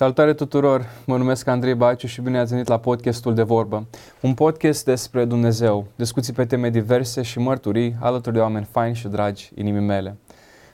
[0.00, 0.86] Salutare tuturor!
[1.06, 3.86] Mă numesc Andrei Baciu și bine ați venit la podcastul de vorbă.
[4.20, 9.08] Un podcast despre Dumnezeu, discuții pe teme diverse și mărturii alături de oameni faini și
[9.08, 10.16] dragi inimii mele.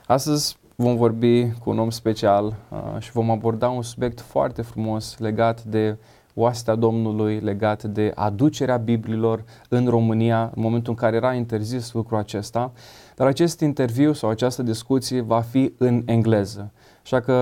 [0.06, 5.18] Astăzi vom vorbi cu un om special uh, și vom aborda un subiect foarte frumos
[5.18, 5.96] legat de
[6.34, 12.18] oastea Domnului, legat de aducerea Bibliilor în România, în momentul în care era interzis lucrul
[12.18, 12.73] acesta.
[13.16, 16.73] Dar acest interviu sau această discuție va fi în engleză.
[17.06, 17.33] Așa că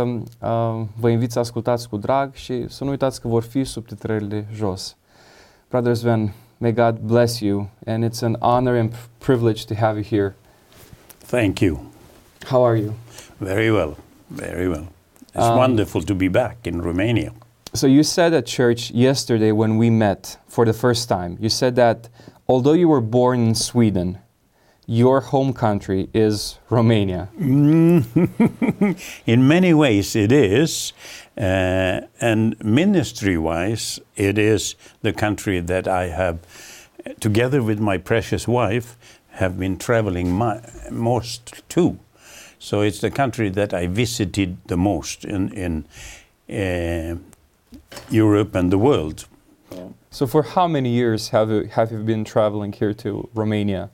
[0.41, 4.47] uh, vă invit să ascultați cu drag și să nu uitați că vor fi subtitrările
[4.55, 4.97] jos.
[5.69, 10.05] Brother Sven, may God bless you and it's an honor and privilege to have you
[10.11, 10.35] here.
[11.27, 11.81] Thank you.
[12.47, 12.93] How are you?
[13.37, 13.97] Very well.
[14.27, 14.87] Very well.
[15.35, 17.33] It's Um, wonderful to be back in Romania.
[17.73, 21.75] So you said at church yesterday when we met for the first time, you said
[21.75, 22.09] that
[22.47, 24.19] although you were born in Sweden,
[24.87, 27.29] your home country is Romania.
[27.39, 28.97] in
[29.49, 30.93] many ways, it is.
[31.37, 36.39] Uh, and ministry wise, it is the country that I have,
[37.21, 38.97] together with my precious wife,
[39.31, 40.61] have been traveling my,
[40.91, 41.99] most to.
[42.59, 45.85] So it's the country that I visited the most in, in
[46.49, 47.17] uh,
[48.11, 49.27] Europe and the world.
[50.11, 53.91] So for how many years have you, have you been traveling here to Romania?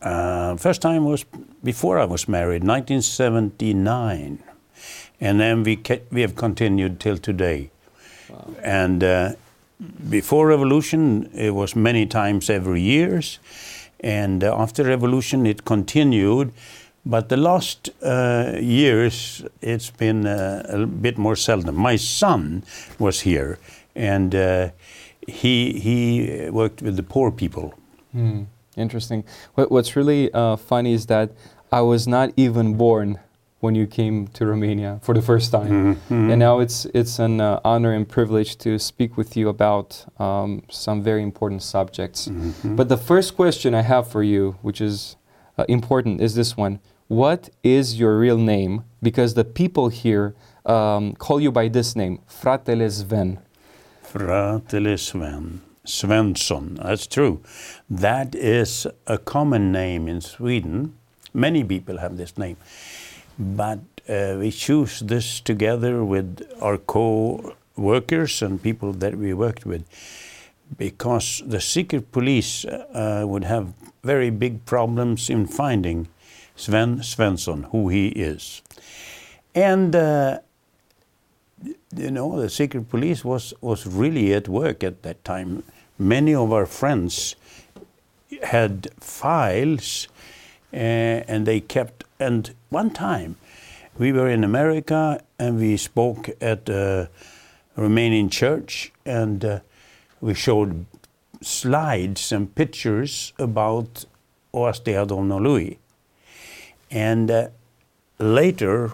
[0.00, 1.24] Uh, first time was
[1.64, 4.38] before I was married, 1979,
[5.20, 7.70] and then we ca- we have continued till today.
[8.62, 9.32] And uh,
[10.10, 13.38] before revolution, it was many times every years,
[14.00, 16.52] and uh, after revolution, it continued.
[17.04, 21.74] But the last uh, years, it's been uh, a bit more seldom.
[21.76, 22.62] My son
[22.98, 23.58] was here,
[23.96, 24.68] and uh,
[25.28, 27.74] he he worked with the poor people.
[28.12, 28.42] Hmm,
[28.76, 29.24] interesting.
[29.54, 31.30] What, what's really uh, funny is that
[31.70, 33.18] I was not even born
[33.60, 36.30] when you came to Romania for the first time, Mhm.
[36.32, 40.62] and now it's it's an uh, honor and privilege to speak with you about um,
[40.68, 42.28] some very important subjects.
[42.28, 42.76] Mhm.
[42.76, 45.16] But the first question I have for you, which is
[45.58, 48.82] uh, important, is this one: What is your real name?
[49.00, 50.34] Because the people here
[50.66, 53.38] um, call you by this name, Fratele Sven.
[54.12, 55.60] Fratele Sven.
[55.86, 57.40] Svensson, that's true.
[57.90, 60.94] That is a common name in Sweden.
[61.34, 62.56] Many people have this name.
[63.38, 69.66] But uh, we choose this together with our co workers and people that we worked
[69.66, 69.84] with
[70.78, 73.72] because the secret police uh, would have
[74.02, 76.08] very big problems in finding
[76.56, 78.62] Sven Svensson, who he is.
[79.54, 80.38] And uh,
[81.96, 85.62] you know, the secret police was, was really at work at that time.
[86.02, 87.36] Many of our friends
[88.42, 90.08] had files
[90.72, 93.36] uh, and they kept, and one time
[93.96, 97.08] we were in America and we spoke at a
[97.76, 99.60] Romanian church and uh,
[100.20, 100.86] we showed
[101.40, 104.04] slides and pictures about
[104.52, 105.78] Oastea Domnului.
[106.90, 107.48] And uh,
[108.18, 108.90] later,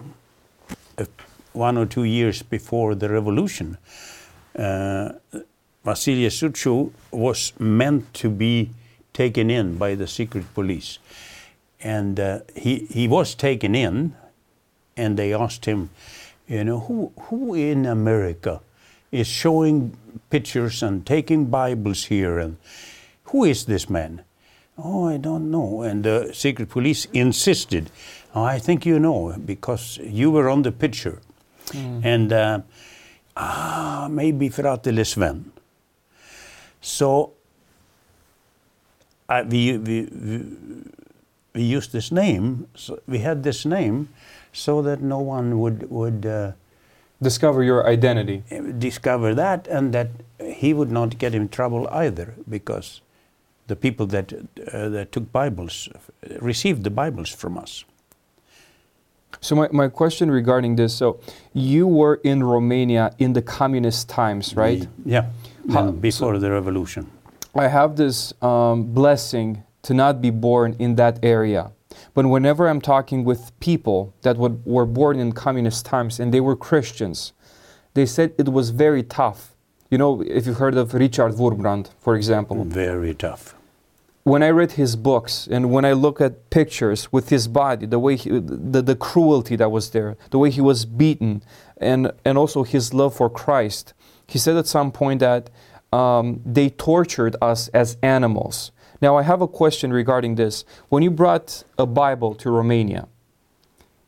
[1.53, 3.79] one or two years before the revolution,
[4.55, 5.13] uh,
[5.83, 8.71] Vasile Suciu was meant to be
[9.13, 10.99] taken in by the secret police.
[11.81, 14.15] And uh, he, he was taken in,
[14.97, 15.89] and they asked him,
[16.47, 18.61] you know, who, who in America
[19.11, 19.95] is showing
[20.29, 22.39] pictures and taking Bibles here?
[22.39, 22.57] And
[23.25, 24.23] who is this man?
[24.77, 25.81] Oh, I don't know.
[25.81, 27.91] And the secret police insisted,
[28.35, 31.21] oh, I think you know, because you were on the picture.
[32.03, 32.61] And uh,
[33.37, 35.51] ah, maybe Fratele Sven.
[36.81, 37.33] So
[39.27, 40.45] uh, we, we, we,
[41.53, 44.09] we used this name, so we had this name
[44.53, 46.51] so that no one would, would uh,
[47.21, 48.43] Discover your identity.
[48.77, 50.07] discover that and that
[50.41, 53.01] he would not get in trouble either because
[53.67, 54.31] the people that,
[54.71, 55.89] uh, that took Bibles
[56.39, 57.83] received the Bibles from us.
[59.41, 61.19] So my, my question regarding this, so
[61.53, 64.87] you were in Romania in the communist times, right?
[65.05, 65.27] Yeah,
[65.73, 67.09] How- before the revolution.
[67.55, 71.71] I have this um, blessing to not be born in that area.
[72.13, 76.39] But whenever I'm talking with people that would, were born in communist times and they
[76.41, 77.33] were Christians,
[77.93, 79.55] they said it was very tough.
[79.89, 83.55] You know, if you've heard of Richard Wurmbrand, for example, Very tough.
[84.23, 87.97] when I read his books and when I look at pictures with his body, the
[87.99, 91.41] way he, the, the cruelty that was there, the way he was beaten,
[91.79, 93.93] and, and also his love for Christ,
[94.27, 95.49] he said at some point that
[95.91, 98.71] um, they tortured us as animals.
[99.01, 100.65] Now, I have a question regarding this.
[100.89, 103.07] When you brought a Bible to Romania,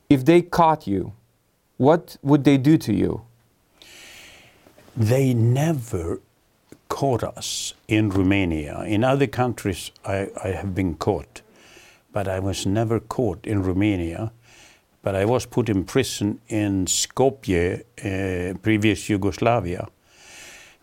[0.09, 1.13] if they caught you,
[1.77, 3.25] what would they do to you?
[4.95, 6.19] they never
[6.89, 8.81] caught us in Romania.
[8.81, 11.41] In other countries, I, I have been caught,
[12.11, 14.31] but I was never caught in Romania.
[15.03, 19.87] But I was put in prison in Skopje, uh, previous Yugoslavia.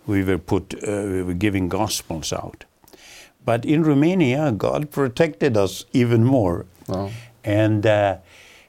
[0.07, 2.65] We were put, uh, we were giving gospels out.
[3.45, 6.67] But in Romania, God protected us even more.
[6.89, 7.11] Wow.
[7.45, 8.17] And uh,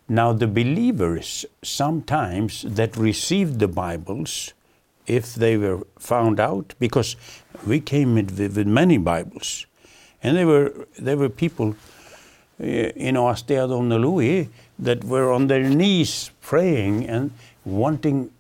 [0.08, 4.54] now the believers sometimes that received the Bibles,
[5.08, 7.16] if they were found out, because
[7.66, 9.66] we came with, with many Bibles,
[10.22, 11.76] and there were there were people
[12.60, 14.50] in Oastea Domnului
[14.80, 17.32] that were on their knees praying and
[17.66, 18.32] wanting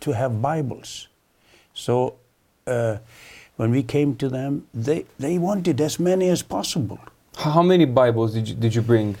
[0.00, 1.08] to have Bibles.
[1.72, 2.16] So
[2.66, 2.98] uh,
[3.56, 6.98] when we came to them, they, they wanted as many as possible.
[7.36, 9.16] How many Bibles did you, did you bring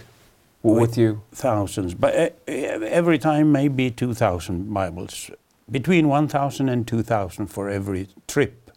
[0.62, 1.22] w- with you?
[1.32, 5.30] Thousands, but uh, every time maybe 2,000 Bibles,
[5.70, 8.70] between 1,000 and 2,000 for every trip.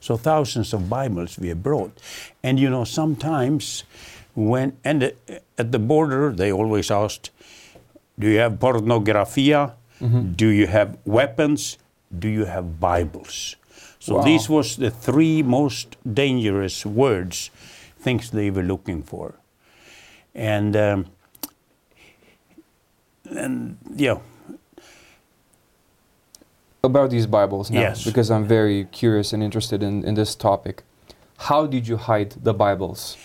[0.00, 1.98] So thousands of Bibles we brought.
[2.42, 3.84] And you know, sometimes
[4.34, 5.10] when, and uh,
[5.58, 7.30] at the border, they always asked,
[8.18, 9.72] do you have pornografia?
[10.36, 11.78] Do you have weapons?
[12.18, 13.56] Do you have Bibles?
[13.98, 14.24] So Wow.
[14.24, 17.50] these was the three most dangerous words,
[17.98, 19.34] things they were looking for.
[20.34, 21.06] And um,
[23.30, 24.18] and yeah,
[26.82, 28.04] About these Bibles now, Yes.
[28.04, 30.82] because I'm very curious and interested in, in this topic.
[31.48, 33.16] How did you hide the Bibles?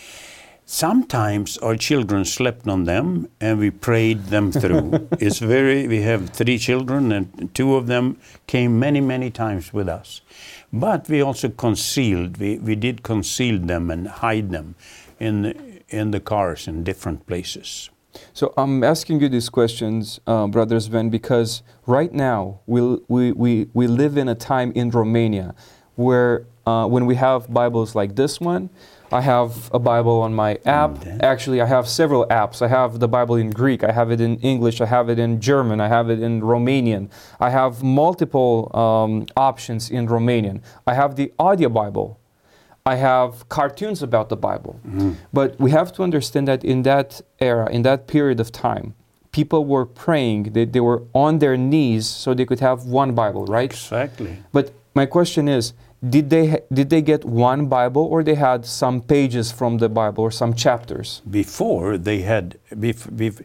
[0.69, 5.07] Sometimes our children slept on them and we prayed them through.
[5.19, 9.89] it's very we have three children and two of them came many many times with
[9.89, 10.21] us.
[10.71, 12.37] But we also concealed.
[12.37, 14.75] We, we did conceal them and hide them
[15.19, 15.55] in the,
[15.89, 17.89] in the cars in different places.
[18.33, 23.69] So I'm asking you these questions, uh, Brother Sven, because right now we, we, we,
[23.73, 25.55] we live in a time in Romania
[25.95, 28.69] where uh, when we have Bibles like this one,
[29.11, 31.05] I have a Bible on my app.
[31.21, 32.61] Actually, I have several apps.
[32.61, 35.41] I have the Bible in Greek, I have it in English, I have it in
[35.41, 37.09] German, I have it in Romanian.
[37.39, 40.61] I have multiple um, options in Romanian.
[40.85, 42.19] I have the audio Bible.
[42.85, 44.79] I have cartoons about the Bible.
[45.33, 48.93] But we have to understand that in that era, in that period of time,
[49.31, 53.45] people were praying, they, they were on their knees so they could have one Bible,
[53.45, 53.71] right?
[53.71, 54.37] Exactly.
[54.51, 55.73] But my question is,
[56.07, 60.23] did they did they get one Bible or they had some pages from the Bible
[60.23, 61.21] or some chapters?
[61.29, 63.43] before they had bef- bef-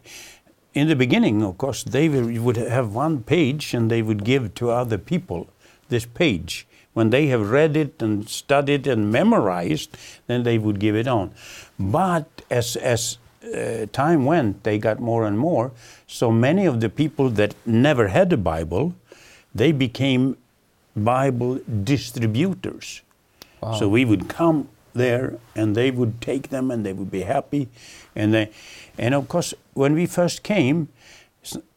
[0.73, 4.69] in the beginning of course they would have one page and they would give to
[4.69, 5.47] other people
[5.89, 6.65] this page.
[6.93, 9.97] When they have read it and studied and memorized
[10.27, 11.31] then they would give it on.
[11.77, 15.71] But as as uh, time went they got more and more.
[16.07, 18.95] So many of the people that never had a bible
[19.53, 20.37] they became
[20.95, 23.01] bible distributors
[23.79, 27.67] so we would come there and they would take them and they would be happy.
[28.15, 28.49] And they,
[28.97, 30.87] and of course, when we first came,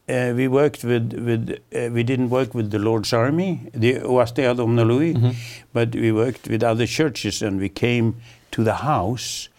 [0.07, 4.55] uh, we worked with, with uh, we didn't work with the Lord's Army, the Oastea
[4.55, 5.35] Domnului,
[5.73, 8.15] but we worked with other churches and we came
[8.51, 9.49] to the house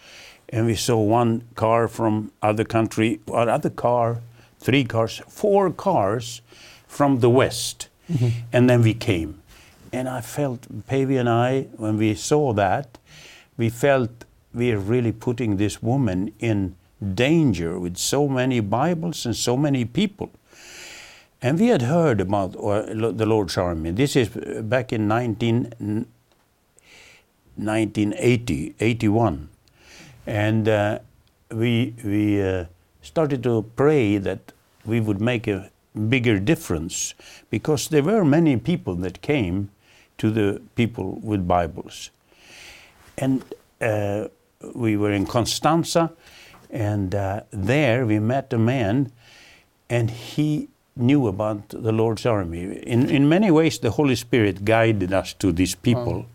[0.49, 4.19] and we saw one car from other country, or other car,
[4.59, 6.41] three cars, four cars
[6.87, 7.87] from the west.
[8.51, 9.40] And then we came.
[9.93, 12.97] And I felt, Päivi and I, when we saw that,
[13.57, 14.09] we felt
[14.53, 16.75] we are really putting this woman in
[17.13, 20.29] danger with so many Bibles and so many people.
[21.41, 23.91] And we had heard about uh, the Lord's Army.
[23.91, 25.73] This is uh, back in 19,
[27.55, 29.49] 1980, 81.
[30.27, 30.99] And uh,
[31.51, 32.65] we, we uh,
[33.01, 34.53] started to pray that
[34.85, 35.71] we would make a
[36.09, 37.13] bigger difference
[37.49, 39.69] because there were many people that came
[40.21, 42.11] to the people with Bibles.
[43.17, 43.43] And
[43.81, 44.27] uh,
[44.75, 46.11] we were in Constanza,
[46.69, 49.11] and uh, there we met a man,
[49.89, 52.61] and he knew about the Lord's army.
[52.83, 56.27] In, in many ways, the Holy Spirit guided us to these people.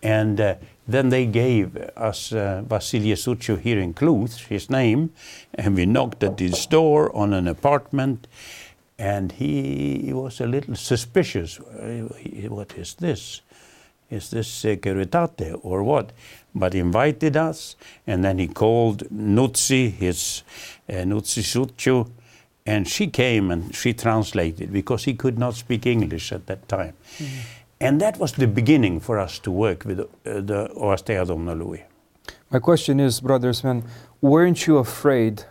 [0.00, 0.54] And uh,
[0.86, 5.10] then they gave us uh, Vasile Suciu here in Cluj, his name,
[5.54, 8.28] and we knocked at his door on an apartment,
[8.98, 11.58] and he was a little suspicious.
[11.58, 13.42] What is this?
[14.10, 16.12] Is this Securitate or what?
[16.54, 20.42] But invited us, and then he called Nutsi, his
[20.88, 21.42] uh, Nutsi
[22.66, 26.94] and she came and she translated because he could not speak English at that time.
[27.80, 31.82] And that was the beginning for us to work with uh, the Oastea Domnului.
[32.50, 33.82] My question is, Brother Sven,
[34.20, 35.44] weren't you afraid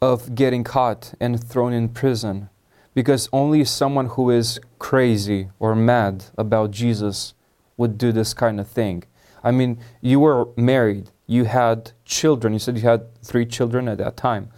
[0.00, 2.48] of getting caught and thrown in prison?
[2.94, 7.34] Because only someone who is crazy or mad about Jesus
[7.76, 9.04] would do this kind of thing.
[9.42, 13.98] I mean, you were married, you had children, you said you had three children at
[13.98, 14.50] that time.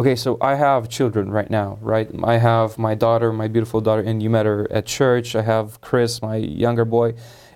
[0.00, 2.08] Okay, so I have children right now, right?
[2.22, 5.34] I have my daughter, my beautiful daughter, and you met her at church.
[5.34, 7.14] I have Chris, my younger boy,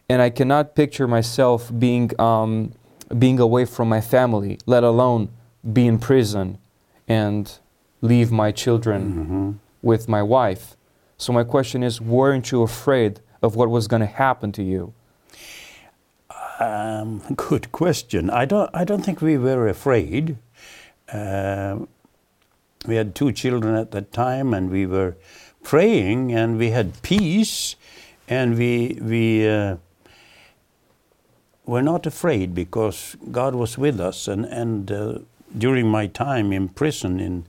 [0.09, 2.73] and I cannot picture myself being um,
[3.19, 5.29] being away from my family, let alone
[5.73, 6.59] be in prison
[7.07, 7.59] and
[8.01, 9.55] leave my children Mhm.
[9.83, 10.77] With my wife.
[11.19, 14.95] So my question is, weren't you afraid of what was going to happen to you?
[16.59, 18.31] Um, good question.
[18.31, 18.71] I don't.
[18.73, 20.39] I don't think we were afraid.
[21.13, 21.89] Um
[22.87, 25.17] we had two children at that time, and we were
[25.63, 27.77] praying, and we had peace,
[28.29, 29.77] and we we uh,
[31.65, 34.29] were not afraid because God was with us.
[34.29, 35.19] And and uh,
[35.57, 37.45] during my time in prison in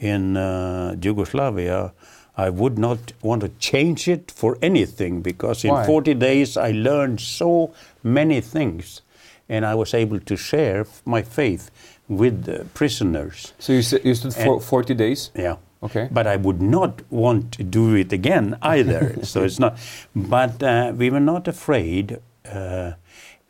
[0.00, 1.92] in uh, Yugoslavia.
[2.36, 5.86] I would not want to change it for anything because in Why?
[5.86, 9.02] 40 days I learned so many things
[9.48, 11.70] and I was able to share my faith
[12.08, 13.52] with the prisoners.
[13.58, 15.30] So you, you stood for And- 40 days?
[15.34, 15.56] Yeah.
[15.82, 16.08] Okay.
[16.10, 19.16] But I would not want to do it again either.
[19.22, 19.78] so it's not.
[20.14, 22.20] But uh, we were not afraid.
[22.50, 22.92] Uh,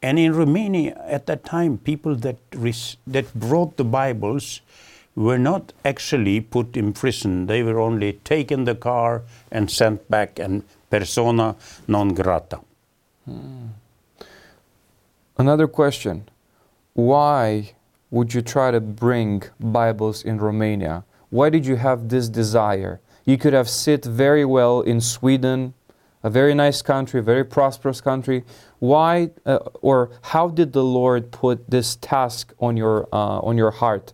[0.02, 2.38] and in Romania at that time, people that
[3.06, 4.60] that brought the Bibles
[5.20, 7.46] were not actually put in prison.
[7.46, 12.60] They were only taken the car and sent back, and persona non grata.
[15.36, 16.28] Another question.
[16.94, 17.74] Why
[18.10, 21.04] would you try to bring Bibles in Romania?
[21.28, 23.00] Why did you have this desire?
[23.24, 25.74] You could have sit very well in Sweden,
[26.22, 28.42] a very nice country, a very prosperous country.
[28.78, 33.70] Why uh, or how did the Lord put this task on your uh, on your
[33.70, 34.12] heart?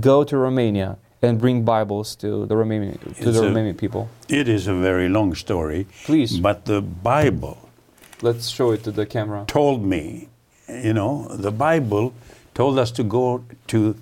[0.00, 4.08] Go to Romania and bring Bibles to the Romanian to It's the a- Romanian people.
[4.28, 5.86] It is a very long story.
[6.04, 6.38] Please.
[6.38, 7.56] But the Bible
[8.22, 9.44] Let's show it to the camera.
[9.46, 10.28] told me,
[10.68, 12.12] you know, the Bible
[12.54, 13.94] told us to go to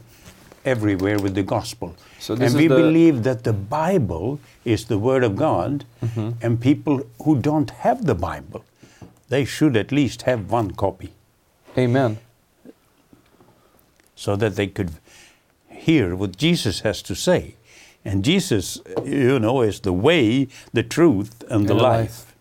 [0.65, 1.95] everywhere with the gospel.
[2.19, 6.31] So and we believe that the Bible is the Word of God, Mm-hmm.
[6.43, 8.65] and people who don't have the Bible,
[9.29, 11.11] they should at least have one copy
[11.77, 12.19] Amen.
[14.15, 14.91] so that they could
[15.87, 17.55] hear what Jesus has to say.
[18.05, 22.01] And Jesus, you know, is the way, the truth, and the And the life.
[22.01, 22.35] life.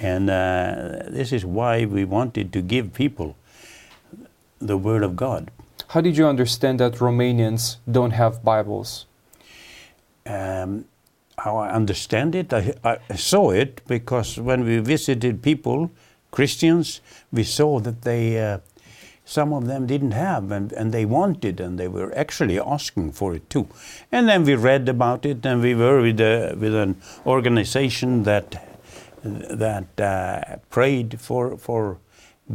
[0.00, 3.34] And uh, this is why we wanted to give people
[4.60, 5.50] the Word of God.
[5.88, 9.06] How did you understand that Romanians don't have Bibles?
[10.26, 10.84] Um,
[11.38, 12.74] how I understand it, I,
[13.10, 15.90] I saw it because when we visited people,
[16.30, 17.00] Christians,
[17.32, 18.58] we saw that they, uh,
[19.24, 23.34] some of them didn't have and, and they wanted and they were actually asking for
[23.34, 23.68] it too.
[24.10, 28.68] And then we read about it and we were with, a, with an organization that,
[29.22, 31.98] that uh, prayed for, for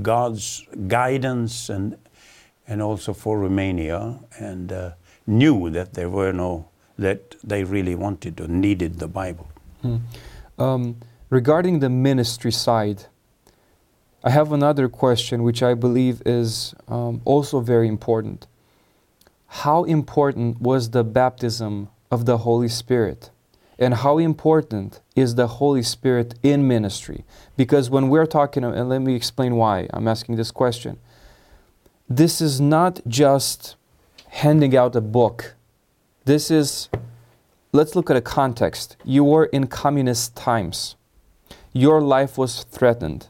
[0.02, 1.98] God's guidance and,
[2.68, 4.92] and also for Romania and uh,
[5.26, 9.48] knew that there were no, that they really wanted or needed the Bible.
[10.58, 10.98] Um,
[11.30, 13.06] regarding the ministry side,
[14.28, 18.46] I have another question which I believe is um, also very important.
[19.64, 23.30] How important was the baptism of the Holy Spirit?
[23.80, 27.24] And how important is the Holy Spirit in ministry?
[27.56, 30.98] Because when we're talking, and let me explain why I'm asking this question.
[32.10, 33.78] This is not just
[34.28, 35.56] handing out a book.
[36.26, 36.90] This is,
[37.72, 38.98] let's look at a context.
[39.06, 40.98] You were in communist times,
[41.72, 43.30] your life was threatened.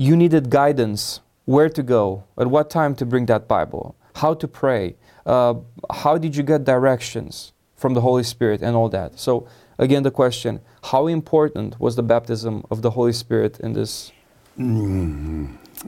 [0.00, 4.48] You needed guidance where to go, at what time to bring that Bible, how to
[4.48, 5.56] pray, uh,
[5.92, 9.18] how did you get directions from the Holy Spirit, and all that.
[9.18, 9.46] So,
[9.78, 14.10] again, the question how important was the baptism of the Holy Spirit in this?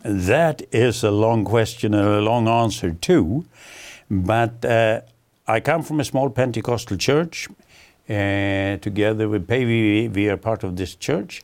[0.05, 3.47] That is a long question and a long answer too.
[4.11, 5.01] But uh,
[5.47, 7.49] I come from a small Pentecostal church.
[8.09, 11.43] Uh, together with Päivi, we are part of this church.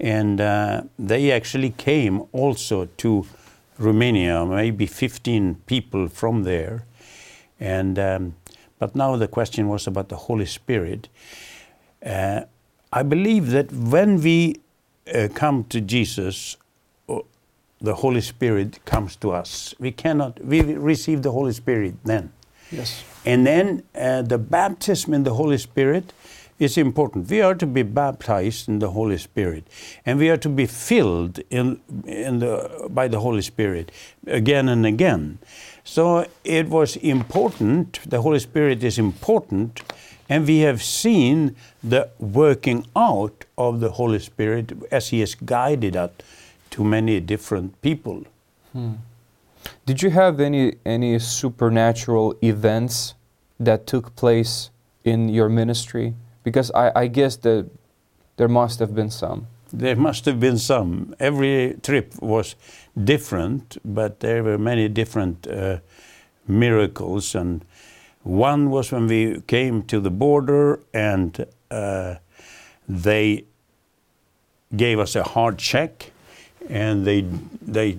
[0.00, 3.26] And uh, they actually came also to
[3.78, 6.84] Romania, maybe 15 people from there.
[7.60, 8.34] And, um,
[8.78, 11.08] but now the question was about the Holy Spirit.
[12.04, 12.42] Uh,
[12.92, 14.60] I believe that when we
[15.14, 16.56] uh, come to Jesus,
[17.80, 19.74] the Holy Spirit comes to us.
[19.78, 22.32] We cannot, we receive the Holy Spirit then.
[22.70, 23.02] Yes.
[23.24, 26.12] And then uh, the baptism in the Holy Spirit
[26.60, 27.28] is important.
[27.28, 29.66] We are to be baptized in the Holy Spirit,
[30.06, 33.90] and we are to be filled in, in the, by the Holy Spirit
[34.28, 35.38] again and again.
[35.82, 39.82] So it was important, the Holy Spirit is important
[40.30, 45.96] And we have seen the working out of the Holy Spirit as He has guided
[45.96, 46.12] us
[46.70, 48.22] to many different people.
[48.72, 48.92] Hmm.
[49.84, 53.14] Did you have any any supernatural events
[53.58, 54.70] that took place
[55.02, 56.14] in your ministry?
[56.50, 57.70] Because I, I guess that
[58.36, 59.46] there must have been some.
[59.72, 61.14] There must have been some.
[61.20, 62.56] Every trip was
[63.04, 65.78] different, but there were many different uh,
[66.48, 67.36] miracles.
[67.36, 67.64] And
[68.24, 72.16] one was when we came to the border and uh,
[72.88, 73.44] they
[74.76, 76.10] gave us a hard check
[76.68, 77.20] and they,
[77.62, 77.98] they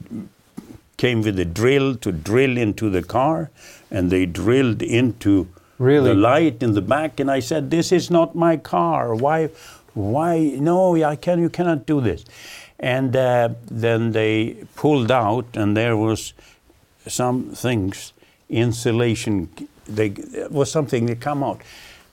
[0.98, 3.50] came with a drill to drill into the car
[3.90, 5.48] and they drilled into
[5.82, 6.10] Really?
[6.10, 9.16] the light in the back and I said this is not my car.
[9.16, 9.50] Why
[9.96, 12.24] why no I can you cannot do this.
[12.80, 16.34] And uh, then they pulled out and there was
[17.08, 18.14] some things
[18.48, 19.50] insulation
[19.88, 20.14] they
[20.52, 21.62] was something that come out.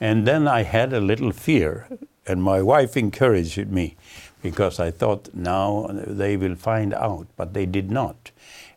[0.01, 1.89] And then I had a little fear
[2.27, 3.97] and my wife encouraged me
[4.43, 8.31] because I thought now they will find out but they did not.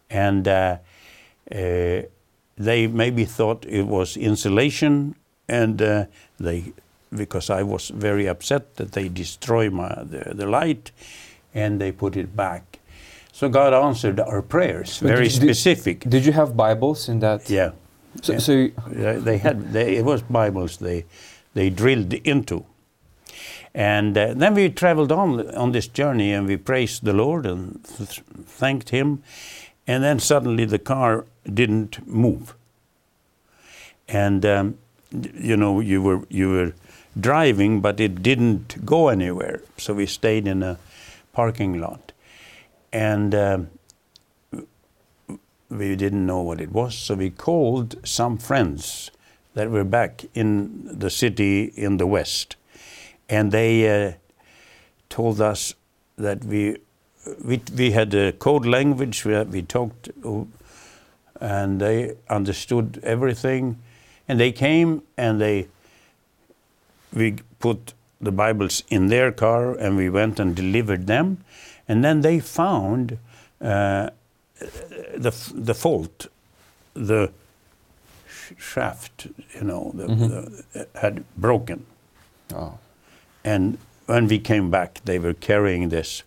[0.09, 0.79] And uh,
[1.49, 2.01] uh,
[2.65, 5.15] they maybe thought it was insulation
[5.47, 6.05] and uh,
[6.39, 6.63] they
[7.15, 10.91] because I was very upset that they destroy my the, the light
[11.53, 12.79] and they put it back.
[13.33, 15.99] So God answered our prayers But very did- did- specific.
[16.09, 17.49] Did you have Bibles in that?
[17.49, 17.71] yeah.
[18.21, 18.39] So, Yeah.
[18.39, 18.73] so you-
[19.25, 21.05] they had they, it was Bibles they
[21.53, 22.63] they drilled into,
[23.73, 27.79] and uh, then we traveled on on this journey and we praised the Lord and
[27.97, 28.21] th-
[28.59, 29.21] thanked Him,
[29.91, 32.55] and then suddenly the car didn't move,
[34.07, 34.77] and um,
[35.49, 36.73] you know you were you were
[37.19, 40.77] driving but it didn't go anywhere, so we stayed in a
[41.33, 42.13] parking lot,
[42.93, 43.35] and.
[43.35, 43.69] Um,
[45.71, 49.09] we didn't know what it was, so we called some friends
[49.53, 52.57] that were back in the city in the west,
[53.29, 54.11] and they uh,
[55.07, 55.73] told us
[56.17, 56.75] that we
[57.43, 60.09] we we had a code language where we talked,
[61.39, 63.77] and they understood everything,
[64.27, 65.67] and they came and they
[67.13, 71.37] we put the Bibles in their car and we went and delivered them,
[71.87, 73.17] and then they found.
[73.61, 74.09] Uh,
[75.17, 76.27] the the fault,
[76.93, 77.31] the
[78.29, 80.07] sh- shaft, you know, the,
[80.73, 81.85] the, had broken.
[82.53, 82.77] oh,
[83.43, 86.23] And when we came back, they were carrying this,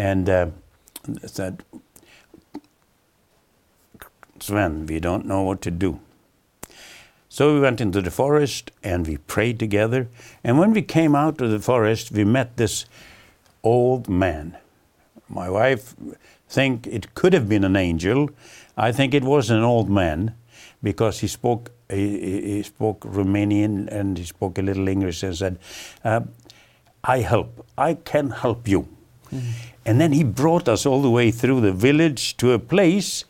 [0.00, 0.46] and uh,
[1.26, 1.62] said,
[4.38, 6.00] "Sven, we don't know what to do."
[7.28, 10.08] So we went into the forest and we prayed together.
[10.42, 12.86] And when we came out of the forest, we met this
[13.62, 14.56] old man.
[15.28, 15.94] My wife
[16.48, 18.30] think it could have been an angel.
[18.76, 20.34] I think it was an old man
[20.82, 22.06] because he spoke he,
[22.54, 25.58] he- spoke Romanian and he spoke a little English and said,
[26.04, 26.22] uh,
[27.04, 27.66] "I help.
[27.76, 28.88] I can help you."
[29.84, 33.24] And then he brought us all the way through the village to a place,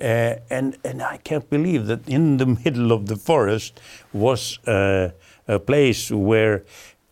[0.00, 3.80] uh, and and I can't believe that in the middle of the forest
[4.12, 5.10] was uh,
[5.46, 6.62] a place where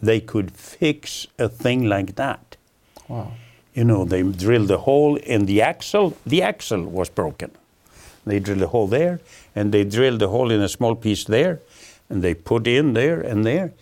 [0.01, 2.57] they could fix a thing like that.
[3.09, 3.33] wow.
[3.75, 6.16] You know, they drilled a hole in the axle.
[6.27, 7.53] The axle was broken.
[8.27, 9.21] They drilled a hole there,
[9.55, 11.61] and they drilled a hole in a small piece there,
[12.09, 13.73] and they put in there and there,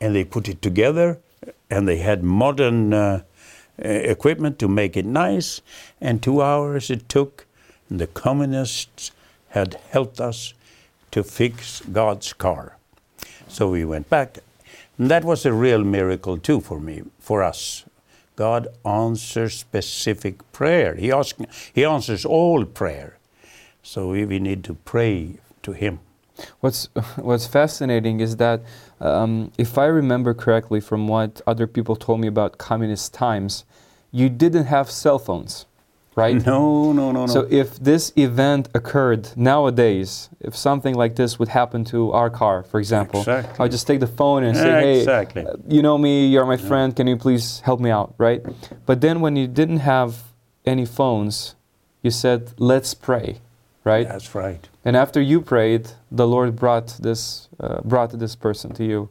[0.00, 1.18] and they put it together,
[1.68, 3.20] and they had modern uh, uh,
[3.82, 5.60] Uh, equipment to make it nice.
[6.00, 7.46] And two hours it took,
[7.90, 9.10] and the communists
[9.48, 10.54] had helped us
[11.10, 12.76] to fix God's car.
[13.48, 14.38] So we went back.
[14.98, 17.84] And that was a real miracle too for me, for us.
[18.36, 20.94] God answers specific prayer.
[20.94, 21.36] He, ask,
[21.72, 23.18] he answers all prayer.
[23.82, 26.00] So we, we need to pray to Him.
[26.60, 28.62] What's What's fascinating is that,
[29.00, 33.64] um, if I remember correctly from what other people told me about communist times,
[34.10, 35.66] you didn't have cell phones,
[36.14, 36.36] right?
[36.46, 37.26] No, no, no, no.
[37.26, 42.62] So if this event occurred nowadays, if something like this would happen to our car,
[42.62, 43.56] for example, Exactly.
[43.58, 45.44] I'll just take the phone and say, "Hey, Exactly.
[45.68, 46.94] you know me, you're my friend.
[46.94, 48.42] Can you please help me out?" Right?
[48.86, 50.22] But then when you didn't have
[50.64, 51.56] any phones,
[52.02, 53.40] you said, "Let's pray,"
[53.82, 54.06] right?
[54.08, 54.68] That's right.
[54.84, 59.08] And after you prayed, the Lord brought this uh, brought this person to you.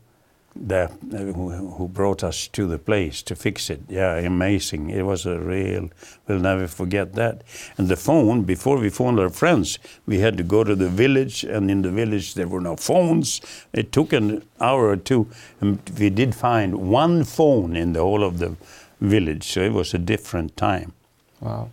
[0.56, 3.82] The, uh, who, who brought us to the place to fix it.
[3.90, 4.92] Yeah, amazing.
[4.92, 5.90] It was a real,
[6.28, 7.42] we'll never forget that.
[7.76, 11.44] And the phone, before we phoned our friends, we had to go to the village,
[11.44, 13.42] and in the village there were no phones.
[13.74, 15.28] It took an hour or two,
[15.60, 18.56] and we did find one phone in the whole of the
[19.02, 20.94] village, so it was a different time.
[21.42, 21.72] Wow.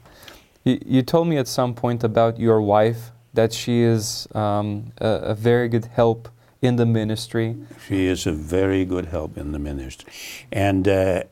[0.65, 5.09] You, you told me at some point about your wife that she is um, a,
[5.09, 6.29] a very good help
[6.63, 7.57] in the ministry.
[7.87, 10.13] She is a very good help in the ministry.
[10.53, 11.23] And uh,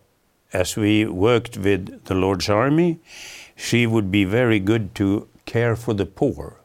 [0.52, 2.98] as we worked with the Lord's Army,
[3.56, 6.56] she would be very good to care for the poor.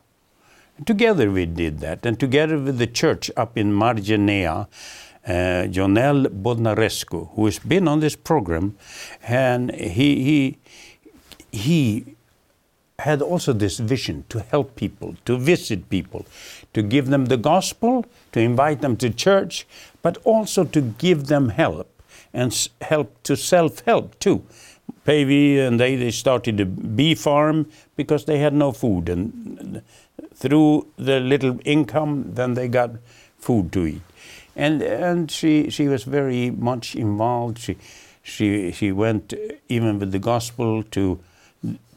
[0.86, 4.68] Together we did that, and together with the church up in Marginea,
[5.26, 8.76] uh, Jonel Bodnarescu, who has been on this program,
[9.22, 10.58] and he, he,
[11.52, 12.16] he
[13.04, 16.26] had also this vision to help people, to visit people,
[16.74, 19.66] to give them the gospel, to invite them to church,
[20.02, 21.90] but also to give them help
[22.34, 24.44] and help to self-help too.
[25.06, 29.82] Päivi and they, they started a bee farm because they had no food and
[30.34, 32.92] through the little income then they got
[33.38, 34.02] food to eat.
[34.56, 37.60] And and she she was very much involved.
[37.60, 37.78] She
[38.22, 39.34] she she went
[39.68, 41.20] even with the gospel to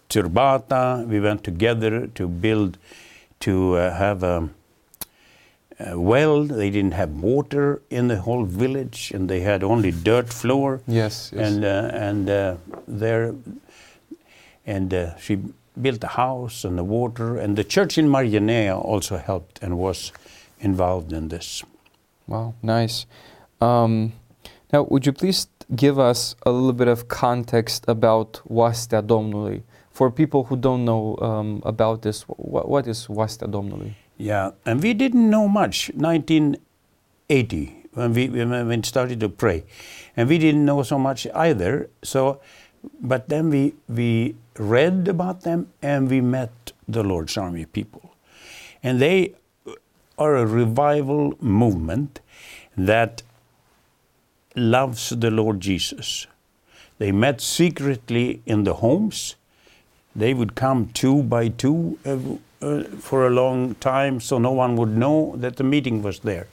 [0.08, 1.06] Turbata.
[1.06, 2.78] We went together to build
[3.40, 4.48] to uh, have a,
[5.80, 6.44] a well.
[6.44, 10.80] They didn't have water in the whole village, and they had only dirt floor.
[10.86, 11.52] Yes, yes.
[11.52, 12.56] And uh, and uh,
[12.88, 13.34] there,
[14.66, 15.38] and uh, she
[15.80, 20.12] built a house and the water, and the church in Marginea also helped and was
[20.60, 21.62] involved in this.
[22.26, 23.06] Wow, nice.
[23.60, 24.12] Um,
[24.72, 29.62] now, would you please give us a little bit of context about Oastea Domnului?
[29.96, 33.94] For people who don't know um, about this, wh- what is Oastea Domnului?
[34.18, 35.90] Yeah, and we didn't know much.
[35.94, 39.64] 1980 when we when started to pray,
[40.14, 41.88] and we didn't know so much either.
[42.02, 42.40] So,
[43.00, 48.14] but then we we read about them and we met the Lord's Army people,
[48.82, 49.34] and they
[50.18, 52.20] are a revival movement
[52.76, 53.22] that
[54.54, 56.26] loves the Lord Jesus.
[56.98, 59.36] They met secretly in the homes.
[60.16, 62.18] They would come two by two uh,
[62.62, 66.48] uh, for a long time so no one would know that the meeting was there.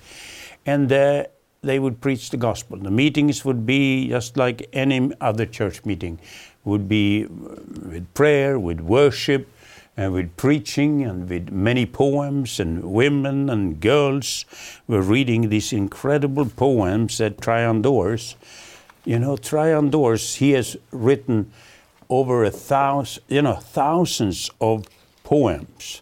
[0.66, 1.26] And uh,
[1.62, 2.78] they would preach the gospel.
[2.78, 6.20] The meetings would be just like any other church meeting,
[6.66, 9.48] would be uh, with prayer, with worship,
[9.96, 14.44] and with preaching, and with many poems, and women and girls
[14.88, 18.36] were reading these incredible poems that Dorz.
[19.06, 21.52] You know, Traian Dorz, he has written
[22.14, 24.86] over a thousand, you know, thousands of
[25.24, 26.02] poems.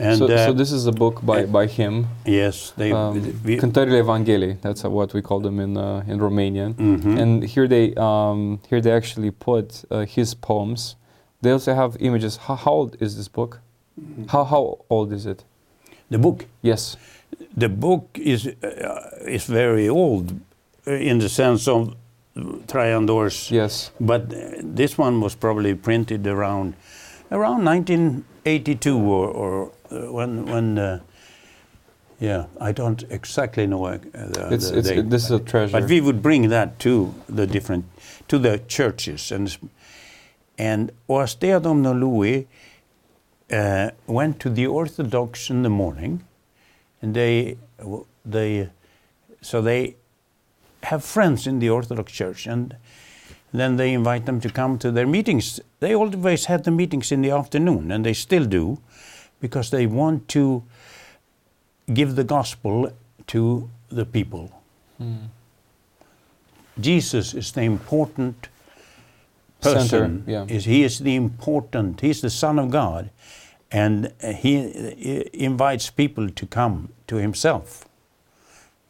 [0.00, 3.14] And so, uh, so this is a book by, uh, by him, yes, they um,
[3.44, 4.56] we- Cântările Evangheliei.
[4.60, 6.74] That's what we call them in uh, in Romanian.
[6.74, 7.18] Mhm.
[7.18, 10.96] And here they um, here they actually put uh, his poems.
[11.42, 12.36] They also have images.
[12.36, 13.60] How, how old is this book?
[14.00, 14.24] Mm-hmm.
[14.28, 15.44] How how old is it?
[16.10, 16.44] the book.
[16.62, 16.96] Yes.
[17.56, 20.30] The book is uh, is very old,
[20.86, 21.94] uh, in the sense of
[22.36, 23.50] Traian Dorz.
[23.50, 23.90] Yes.
[24.00, 26.74] But uh, this one was probably printed around
[27.30, 31.00] around 1982 or, or uh, when when uh,
[32.20, 35.10] yeah I don't exactly know uh, the, It's the it's date.
[35.10, 35.80] this is a treasure.
[35.80, 37.84] But we would bring that to the different
[38.28, 39.56] to the churches and
[40.58, 42.46] and Oastea Domnului
[43.52, 46.24] uh, went to the Orthodox in the morning,
[47.02, 47.56] and they
[48.24, 48.68] they
[49.40, 49.96] so they
[50.86, 52.76] have friends in the Orthodox Church, and
[53.52, 55.60] then they invite them to come to their meetings.
[55.80, 58.78] They always had the meetings in the afternoon, and they still do,
[59.40, 60.62] because they want to
[61.92, 62.92] give the gospel
[63.26, 64.50] to the people.
[64.98, 65.26] Hmm.
[66.80, 68.48] Jesus is the important
[69.60, 70.24] Center, person.
[70.26, 70.44] yeah.
[70.48, 72.00] Is he is the important.
[72.00, 73.10] He's the Son of God,
[73.70, 77.86] and he invites people to come to Himself.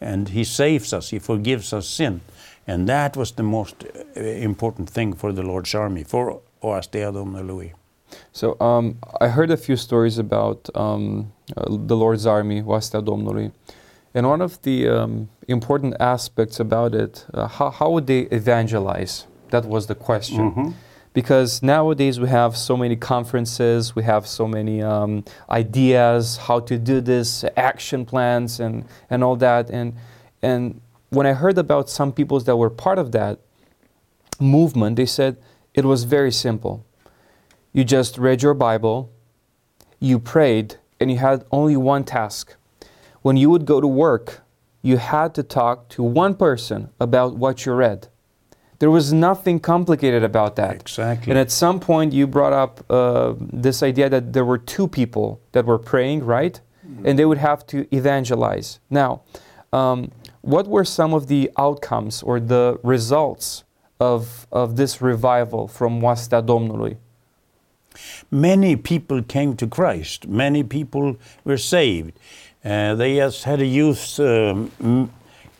[0.01, 1.11] And He saves us.
[1.11, 2.21] He forgives us sin,
[2.67, 3.85] and that was the most
[4.17, 7.73] uh, important thing for the Lord's army for Oastea Domnului.
[8.33, 13.53] So um, I heard a few stories about um, uh, the Lord's Army, Oastea Domnului.
[14.15, 19.27] And one of the um, important aspects about it, uh, how, how would they evangelize?
[19.51, 20.53] That was the question.
[20.53, 20.73] Mhm.
[21.17, 26.77] Because nowadays we have so many conferences, we have so many um, ideas how to
[26.77, 29.71] do this, action plans, and, and all that.
[29.71, 29.95] And,
[30.43, 33.39] and when I heard about some people that were part of that
[34.39, 35.39] movement, they said
[35.73, 36.85] it was very simple.
[37.73, 39.11] You just read your Bible,
[39.99, 42.57] you prayed, and you had only one task.
[43.23, 44.43] When you would go to work,
[44.83, 48.09] you had to talk to one person about what you read.
[48.79, 50.75] There was nothing complicated about that.
[50.77, 51.31] Exactly.
[51.31, 55.41] And at some point, you brought up uh, this idea that there were two people
[55.53, 56.61] that were praying, right?
[57.05, 58.79] And they would have to evangelize.
[58.91, 59.23] Now,
[59.73, 60.13] um,
[60.43, 63.65] what were some of the outcomes or the results
[63.99, 66.97] of, of this revival from Oastea Domnului?
[68.31, 70.27] many people came to Christ.
[70.27, 72.13] Many people were saved.
[72.65, 75.11] Uh, they just had a youth um,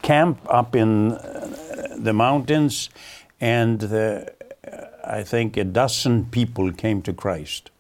[0.03, 1.66] camp up in uh,
[1.99, 2.91] the mountains,
[3.41, 4.33] and the,
[5.05, 7.71] I think a dozen people came to Christ.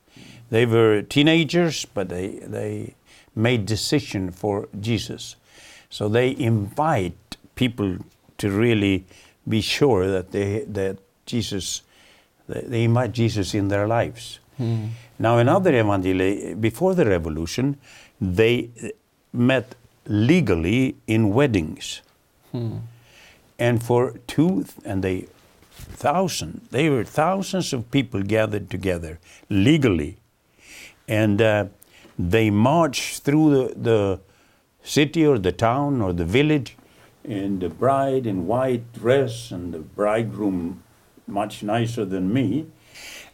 [0.51, 2.95] They were teenagers, but they, they
[3.35, 5.37] made decision for Jesus.
[5.91, 7.99] So they invite people
[8.39, 9.05] to really
[9.49, 11.83] be sure that they that Jesus,
[12.49, 14.41] they invite Jesus in their lives.
[14.57, 14.87] Hmm.
[15.19, 17.77] Now, another evangeli before the revolution,
[18.21, 18.71] they
[19.33, 19.75] met
[20.07, 22.03] legally in weddings,
[22.53, 22.77] hmm.
[23.59, 25.27] And for two and they
[25.75, 30.17] thousand they were thousands of people gathered together legally,
[31.09, 31.67] and uh,
[32.19, 34.21] they marched through the, the
[34.83, 36.77] city or the town or the village,
[37.25, 40.83] and the bride in white dress and the bridegroom
[41.27, 42.67] much nicer than me,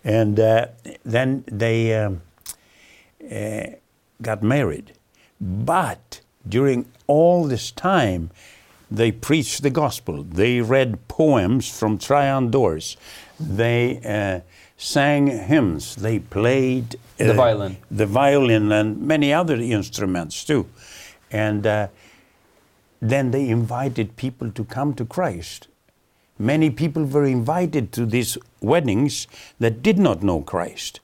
[0.04, 0.66] and uh,
[1.04, 1.94] then they.
[1.94, 2.22] Um,
[3.30, 3.64] uh,
[4.20, 4.92] got married.
[5.40, 8.30] But during all this time,
[8.96, 10.22] they preached the gospel.
[10.22, 12.96] They read poems from Traian Dorz.
[13.40, 14.40] They uh,
[14.76, 15.96] sang hymns.
[15.96, 17.76] They played uh, The violin.
[17.90, 20.66] the violin, and many other instruments too.
[21.30, 21.88] And uh,
[23.00, 25.68] then they invited people to come to Christ.
[26.38, 29.26] Many people were invited to these weddings
[29.58, 31.00] that did not know Christ.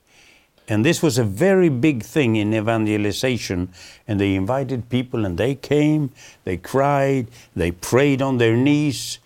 [0.69, 3.69] And this was a very big thing in evangelization.
[4.07, 6.11] And they invited people, and they came,
[6.43, 9.17] they cried, they prayed on their knees,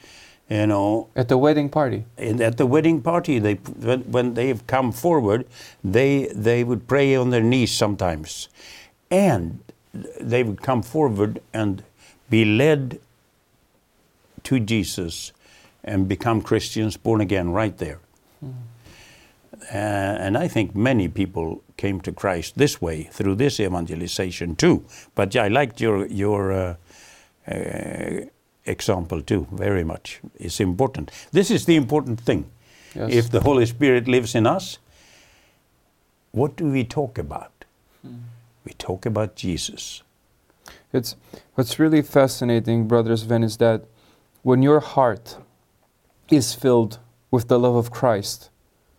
[0.50, 1.10] you know.
[1.18, 2.06] At the wedding party.
[2.18, 5.46] And at the wedding party, they, when, they have come forward,
[5.84, 8.48] they, they would pray on their knees sometimes.
[9.12, 9.60] And
[9.94, 11.84] they would come forward and
[12.30, 13.02] be led
[14.44, 15.34] to Jesus
[15.84, 18.00] and become Christians, born again, right there.
[18.40, 18.52] Hmm.
[19.54, 19.76] Uh,
[20.26, 24.86] and I think many people came to Christ this way through this evangelization too.
[25.16, 26.76] But yeah, I liked your your uh,
[27.48, 28.26] uh,
[28.66, 30.22] example too very much.
[30.36, 31.12] It's important.
[31.32, 32.46] This is the important thing.
[32.96, 33.14] Yes.
[33.14, 34.80] If the Holy Spirit lives in us,
[36.32, 37.52] what do we talk about?
[38.66, 40.04] We talk about Jesus.
[40.92, 41.16] It's
[41.56, 43.86] what's really fascinating, brothers Sven, is that
[44.44, 45.38] when your heart
[46.30, 47.00] is filled
[47.32, 48.50] with the love of Christ,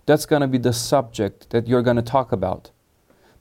[0.07, 2.71] that's going to be the subject that you're going to talk about.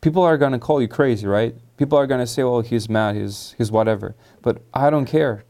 [0.02, 1.56] People are going to call you crazy, right?
[1.78, 5.45] People are going to say, "Well, he's mad, he's he's whatever." But I don't care.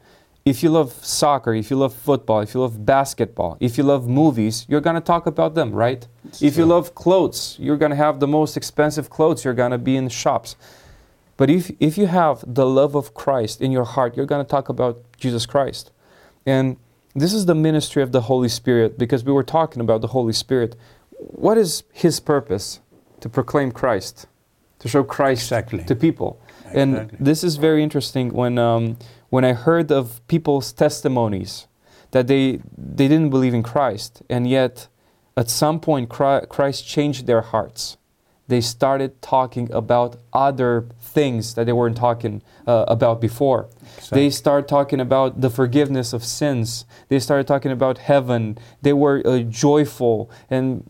[0.45, 4.09] If you love soccer, if you love football, if you love basketball, if you love
[4.09, 6.05] movies, you're going to talk about them, right?
[6.41, 9.77] if you love clothes, you're going to have the most expensive clothes, you're going to
[9.77, 10.57] be in shops.
[11.37, 14.49] But if, if you have the love of Christ in your heart, you're going to
[14.49, 15.91] talk about Jesus Christ.
[16.45, 16.77] And
[17.15, 20.33] this is the ministry of the Holy Spirit because we were talking about the Holy
[20.33, 20.75] Spirit.
[21.31, 22.79] What is His purpose?
[23.21, 24.27] To proclaim Christ,
[24.79, 25.83] to show Christ Exactly.
[25.85, 26.41] to people.
[26.73, 28.97] And this is very interesting when, um,
[29.29, 31.67] when I heard of people's testimonies
[32.11, 34.87] that they, they didn't believe in Christ, and yet
[35.37, 37.97] at some point Christ changed their hearts
[38.47, 43.69] they started talking about other things that they weren't talking uh, about before.
[44.11, 46.85] They started talking about the forgiveness of sins.
[47.07, 48.57] They started talking about heaven.
[48.81, 50.89] They were uh, joyful and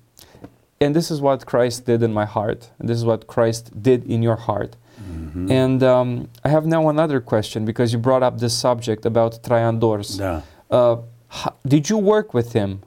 [0.83, 2.69] and this is what Christ did in my heart.
[2.79, 4.75] And this is what Christ did in your heart.
[5.01, 5.51] Mm-hmm.
[5.51, 9.79] And um, I have now another question because you brought up this subject about Traian
[9.79, 10.17] Dorz.
[10.19, 10.41] Yeah.
[10.69, 10.97] Uh,
[11.39, 12.81] ho- did you work with him?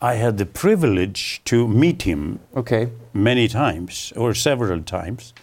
[0.00, 2.88] I had the privilege to meet him Okay.
[3.12, 5.34] many times or several times.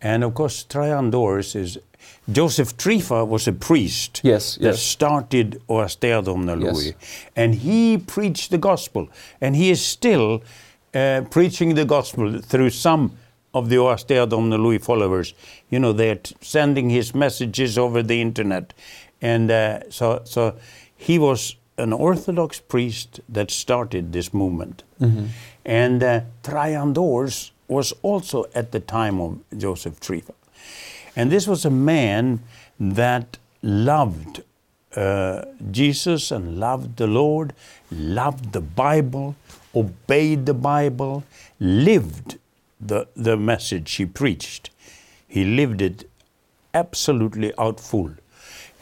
[0.00, 1.78] And of course, Traian Dorz is
[2.32, 4.82] Joseph Trifa was a priest Yes, that yes.
[4.82, 6.84] started Oastea Domnului.
[6.84, 6.94] Yes.
[7.36, 9.08] And he preached the gospel.
[9.40, 10.40] And he is still
[10.94, 13.12] uh, preaching the gospel through some
[13.52, 15.34] of the Oastea Domnului followers.
[15.70, 18.72] You know, they're t- sending his messages over the internet.
[19.20, 20.54] And uh, so, so
[20.96, 24.82] he was an Orthodox priest that started this movement.
[25.64, 30.34] And uh, Traian Dorz was also at the time of Joseph Trifa.
[31.16, 32.40] And this was a man
[32.78, 34.42] that loved
[34.96, 37.52] uh, Jesus and loved the Lord,
[37.90, 39.36] loved the Bible,
[39.74, 41.24] obeyed the Bible,
[41.58, 42.38] lived
[42.80, 44.70] the, the message he preached.
[45.28, 46.08] He lived it
[46.74, 48.12] absolutely out full.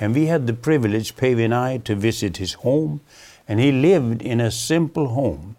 [0.00, 3.00] And we had the privilege, Päivi and I, to visit his home.
[3.48, 5.56] And he lived in a simple home.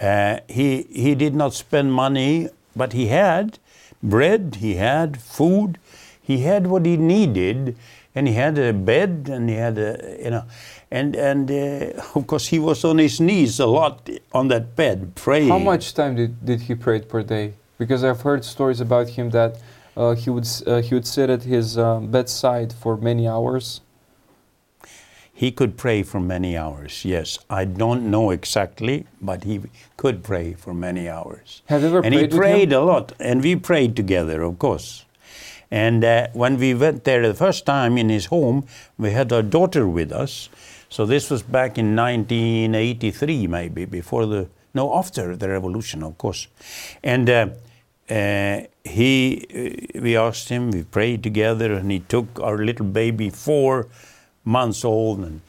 [0.00, 3.58] Uh, he, he did not spend money, but he had
[4.02, 5.78] bread, he had food,
[6.20, 7.76] he had what he needed,
[8.14, 10.44] and he had a bed, and he had a, you know,
[10.90, 15.14] and, and uh, of course he was on his knees a lot on that bed
[15.14, 15.48] praying.
[15.48, 17.54] How much time did, did he pray per day?
[17.78, 19.58] Because I've heard stories about him that
[19.96, 23.80] uh, he would uh, he would sit at his uh, bedside for many hours.
[25.34, 27.38] He could pray for many hours, yes.
[27.50, 29.62] I don't know exactly, but he
[29.96, 31.62] could pray for many hours.
[31.66, 34.58] Have you ever and he prayed with prayed a lot, and we prayed together, of
[34.58, 35.04] course.
[35.72, 38.66] And uh, when we went there the first time in his home,
[38.98, 40.50] we had our daughter with us.
[40.90, 46.46] So this was back in 1983, maybe, before the, no, after the revolution, of course.
[47.02, 47.46] And uh,
[48.10, 49.46] uh, he,
[49.94, 53.88] uh, we asked him, we prayed together, and he took our little baby, four
[54.44, 55.40] months old, and,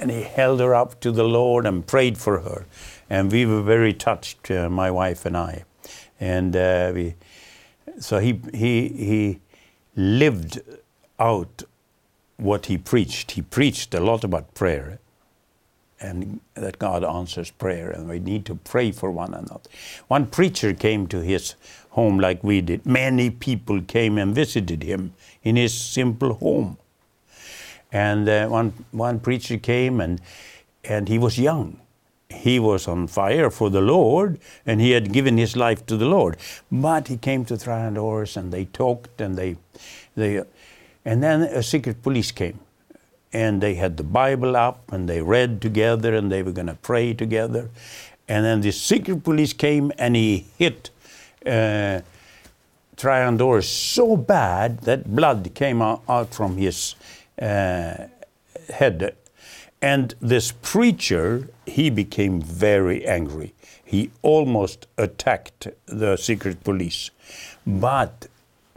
[0.00, 2.66] and he held her up to the Lord and prayed for her.
[3.08, 5.62] And we were very touched, uh, my wife and I.
[6.18, 7.14] And uh, we,
[8.00, 9.40] so he, he, he
[9.98, 10.60] lived
[11.18, 11.64] out
[12.36, 13.32] what he preached.
[13.32, 15.00] He preached a lot about prayer
[16.00, 19.68] and that God answers prayer and we need to pray for one another.
[20.06, 21.56] One preacher came to his
[21.90, 22.86] home like we did.
[22.86, 26.78] Many people came and visited him in his simple home.
[27.90, 30.20] And uh, one, one preacher came and,
[30.84, 31.80] and he was young.
[32.30, 36.04] He was on fire for the Lord and he had given his life to the
[36.04, 36.36] Lord.
[36.70, 39.56] But he came to Traian Dorz and they talked and they,
[40.14, 40.42] they,
[41.06, 42.60] and then a secret police came
[43.32, 46.74] and they had the Bible up and they read together and they were going to
[46.74, 47.70] pray together.
[48.28, 50.90] And then the secret police came and he hit
[51.46, 52.00] uh,
[53.62, 56.94] so bad that blood came out, out from his
[57.40, 58.06] uh,
[58.68, 59.16] head.
[59.80, 63.54] And this preacher, he became very angry.
[63.84, 67.10] He almost attacked the secret police.
[67.66, 68.26] But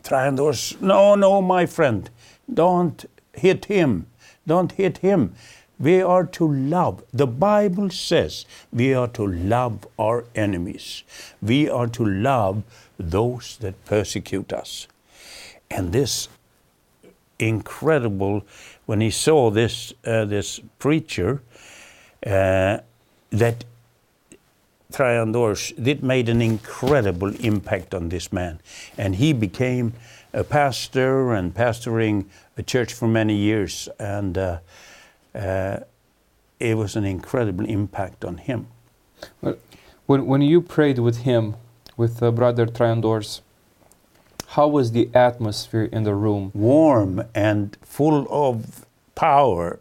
[0.04, 2.10] Traian Dorz, no, no, my friend,
[2.54, 4.08] don't hit him.
[4.46, 5.36] Don't hit him.
[5.80, 7.04] We are to love.
[7.12, 11.04] The Bible says we are to love our enemies.
[11.42, 12.64] We are to love
[13.00, 14.88] those that persecute us.
[15.72, 16.28] And this
[17.40, 18.44] incredible,
[18.92, 21.42] when he saw this, uh, this preacher,
[22.28, 22.78] uh,
[23.30, 23.64] that
[24.92, 28.60] Traian Dorz, it made an incredible impact on this man.
[28.98, 29.94] And he became
[30.34, 32.26] a pastor and pastoring
[32.58, 33.88] a church for many years.
[33.98, 34.60] And uh,
[35.34, 35.78] uh,
[36.60, 38.68] it was an incredible impact on him.
[40.06, 41.56] When, when you prayed with him,
[41.96, 43.42] with uh, Brother Traian Dorz,
[44.52, 46.52] how was the atmosphere in the room?
[46.54, 48.86] Warm and full of
[49.16, 49.80] power.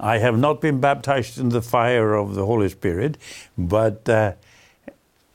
[0.00, 3.18] I have not been baptized in the fire of the Holy Spirit,
[3.56, 4.32] but uh,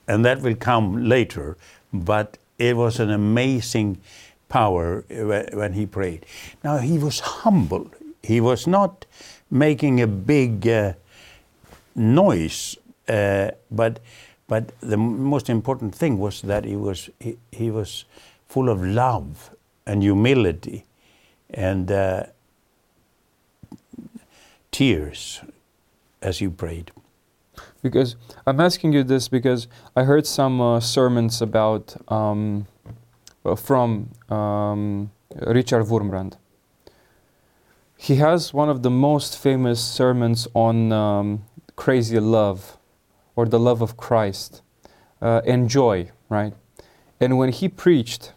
[0.10, 1.55] and that will come later.
[1.93, 4.01] But it was an amazing
[4.49, 6.25] power when he prayed.
[6.65, 7.89] Now he was humble.
[8.23, 9.05] He was not
[9.49, 10.93] making a big uh,
[11.95, 12.75] noise,
[13.07, 14.01] uh, but
[14.47, 18.05] but the most important thing was that he was he, he was
[18.47, 19.51] full of love
[19.86, 20.86] and humility
[21.49, 22.23] and uh,
[24.71, 25.41] tears
[26.21, 26.91] as you prayed.
[27.81, 32.67] Because I'm asking you this because I heard some uh, sermons about um,
[33.45, 36.38] uh, from um, Richard Wurmbrand.
[37.97, 41.43] He has one of the most famous sermons on um,
[41.75, 42.77] crazy love
[43.38, 44.62] or the love of Christ
[45.21, 46.54] uh, and joy, right?
[47.21, 48.34] And when he preached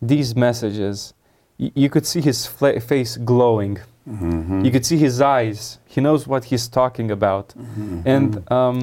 [0.00, 1.14] these messages,
[1.58, 3.78] y- you could see his fla- face glowing.
[4.08, 4.64] Mhm.
[4.64, 5.78] You could see his eyes.
[5.86, 7.54] He knows what he's talking about.
[7.56, 8.02] Mhm.
[8.14, 8.78] And um,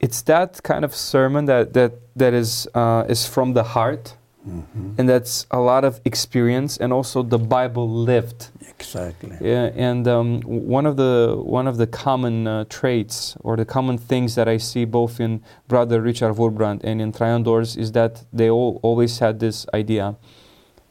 [0.00, 4.16] it's that kind of sermon that, that, that is, uh, is from the heart,
[4.48, 4.98] Mhm.
[4.98, 8.48] and that's a lot of experience and also the Bible lived.
[8.68, 9.36] Exactly.
[9.40, 13.98] Yeah, and um, one of the one of the common uh, traits or the common
[13.98, 18.24] things that I see both in Brother Richard Wurmbrand and in Traian Dorz is that
[18.32, 20.16] they all always had this idea: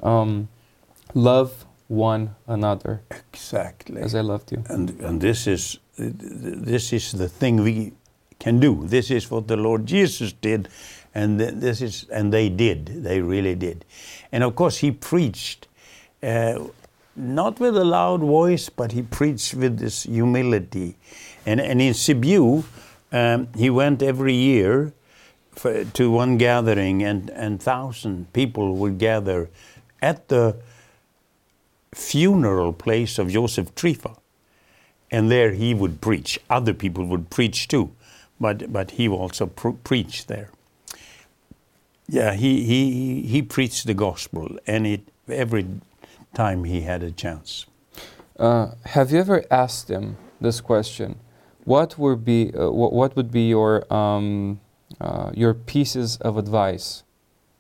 [0.04, 0.48] um,
[1.16, 3.02] love one another
[3.34, 4.00] Exactly.
[4.02, 4.64] as I loved you.
[4.70, 7.94] and and this is this is the thing we
[8.40, 8.86] can do.
[8.88, 10.70] This is what the Lord Jesus did,
[11.14, 13.04] and th- this is and they did.
[13.04, 13.86] They really did,
[14.32, 15.68] and of course he preached.
[16.22, 16.68] Uh,
[17.20, 20.96] not with a loud voice, but he preached with this humility.
[21.46, 22.64] And, and in Sibiu,
[23.12, 24.94] um, he went every year
[25.52, 29.50] for, to one gathering, and, and thousand people would gather
[30.02, 30.56] at the
[31.94, 34.18] funeral place of Joseph Trifa.
[35.12, 36.40] And there he would preach.
[36.50, 37.92] Other people would preach too,
[38.40, 40.52] but, but he also pr- preached there.
[42.10, 45.66] Yeah, he, he, he preached the gospel, and it, every
[46.34, 47.68] time he had a chance.
[48.38, 51.20] Uh, have you ever asked him this question?
[51.66, 54.60] What would be uh, what, what would be your um,
[55.00, 57.04] uh, your pieces of advice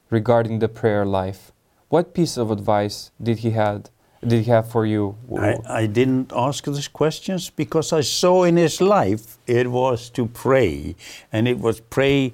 [0.09, 1.51] regarding the prayer life.
[1.89, 3.89] What piece of advice did he had
[4.25, 5.15] did he have for you?
[5.37, 10.25] I, I didn't ask these questions because I saw in his life it was to
[10.25, 10.95] pray,
[11.31, 12.33] and it was pray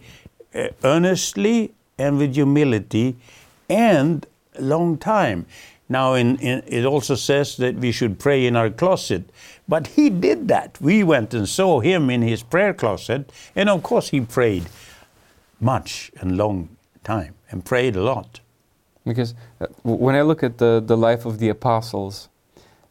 [0.54, 3.16] uh, earnestly and with humility
[3.70, 4.26] and
[4.60, 5.46] long time.
[5.88, 9.30] Now, in, in, it also says that we should pray in our closet,
[9.68, 10.80] but he did that.
[10.82, 14.66] We went and saw him in his prayer closet, and of course, he prayed
[15.60, 16.70] much and long
[17.04, 18.40] time and prayed a lot.
[19.06, 22.30] Because uh, when I look at the, the life of the apostles,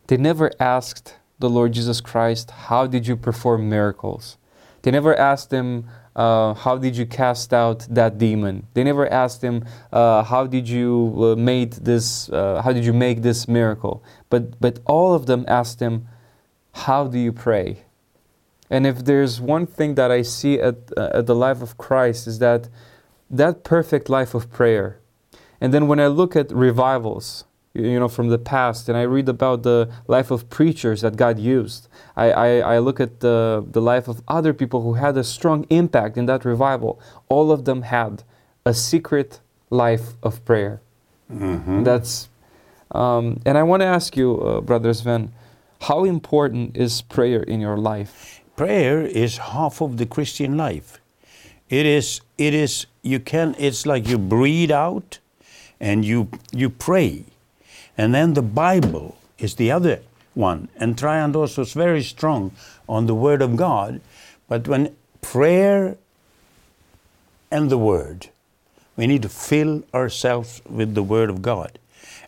[0.07, 4.37] they never asked the Lord Jesus Christ, How did you perform miracles?
[4.83, 8.67] They never asked him, uh, How did you cast out that demon?
[8.75, 12.29] They never asked him, uh, How did you uh, made this?
[12.29, 14.03] Uh, how did you make this miracle?
[14.31, 16.07] But but all of them asked him,
[16.73, 17.85] How do you pray?
[18.71, 22.27] And if there's one thing that I see at, uh, at the life of Christ
[22.27, 22.69] is that
[23.31, 25.01] that perfect life of prayer
[25.65, 27.45] and then when I look at revivals,
[27.75, 31.39] you know, from the past, and I read about the life of preachers that God
[31.41, 35.25] used, I, I, I look at the, the life of other people who had a
[35.25, 37.01] strong impact in that revival.
[37.29, 38.23] All of them had
[38.65, 40.81] a secret life of prayer.
[41.33, 41.83] Mm-hmm.
[41.83, 42.29] That's,
[42.93, 45.33] um, and I want to ask you, uh, Brother Sven,
[45.83, 48.41] how important is prayer in your life?
[48.57, 51.01] Prayer is half of the Christian life.
[51.69, 55.19] It is, it is, you can, it's like you breathe out
[55.81, 57.25] and you, you pray.
[57.97, 60.01] And then the Bible is the other
[60.35, 60.69] one.
[60.77, 62.53] And Traian Dorz was very strong
[62.89, 64.01] on the Word of God.
[64.49, 65.97] But when prayer
[67.51, 68.29] and the Word,
[68.97, 71.79] we need to fill ourselves with the Word of God.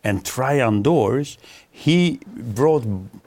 [0.03, 1.37] And Traian Dorz,
[1.71, 2.85] he brought,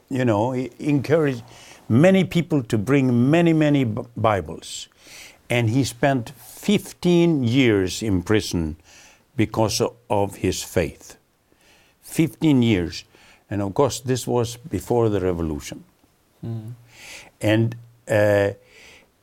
[0.09, 1.43] you know, he encouraged
[1.89, 4.87] many people to bring many, many Bibles.
[5.49, 8.77] And he spent 15 years in prison
[9.35, 11.18] because of his faith.
[12.09, 13.03] 15 years.
[13.49, 15.83] And of course, this was before the revolution.
[16.45, 16.73] Mm.
[17.41, 17.75] And
[18.07, 18.51] uh,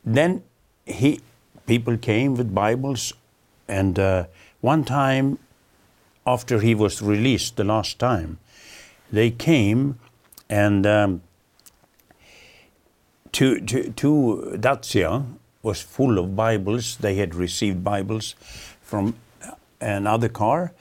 [0.05, 0.43] then
[0.85, 1.21] he,
[1.65, 3.13] people came with Bibles,
[3.67, 4.25] and uh,
[4.61, 5.37] one time
[6.25, 8.37] after he was released the last time,
[9.11, 9.99] they came
[10.49, 11.21] and um,
[13.31, 15.25] to, to, to Dacia
[15.61, 16.97] was full of Bibles.
[16.97, 18.35] They had received Bibles
[18.81, 19.15] from
[19.79, 20.73] another car,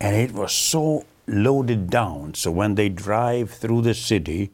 [0.00, 2.34] and it was so loaded down.
[2.34, 4.50] So when they drive through the city,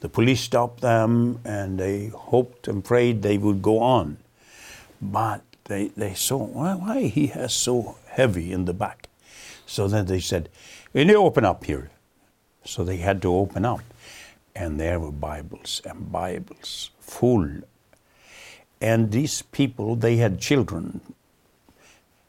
[0.00, 4.18] the police stopped them and they hoped and prayed they would go on.
[5.00, 9.08] But they, they saw, why, why he has so heavy in the back?
[9.66, 10.48] So then they said,
[10.92, 11.90] need to open up here.
[12.64, 13.82] So they had to open up.
[14.54, 17.62] And there were Bibles and Bibles full.
[18.80, 21.00] And these people, they had children,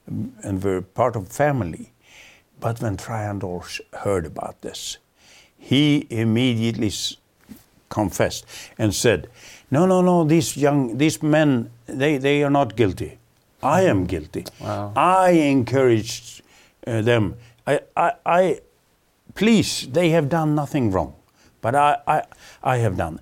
[0.08, 1.92] and were part of family.
[2.60, 4.98] But when Traian Dorz heard about this,
[5.58, 6.92] he immediately
[7.90, 8.46] confessed
[8.78, 9.28] and said,
[9.72, 10.24] "No, no, no.
[10.24, 13.18] These young, these men, they, they are not guilty.
[13.62, 14.46] I am guilty.
[14.60, 14.94] Wow.
[14.96, 16.42] I encouraged
[16.88, 17.36] uh, them.
[17.66, 18.60] I, I, I,
[19.34, 21.14] please, they have done nothing wrong,
[21.62, 22.24] but I, I,
[22.64, 23.20] I have done."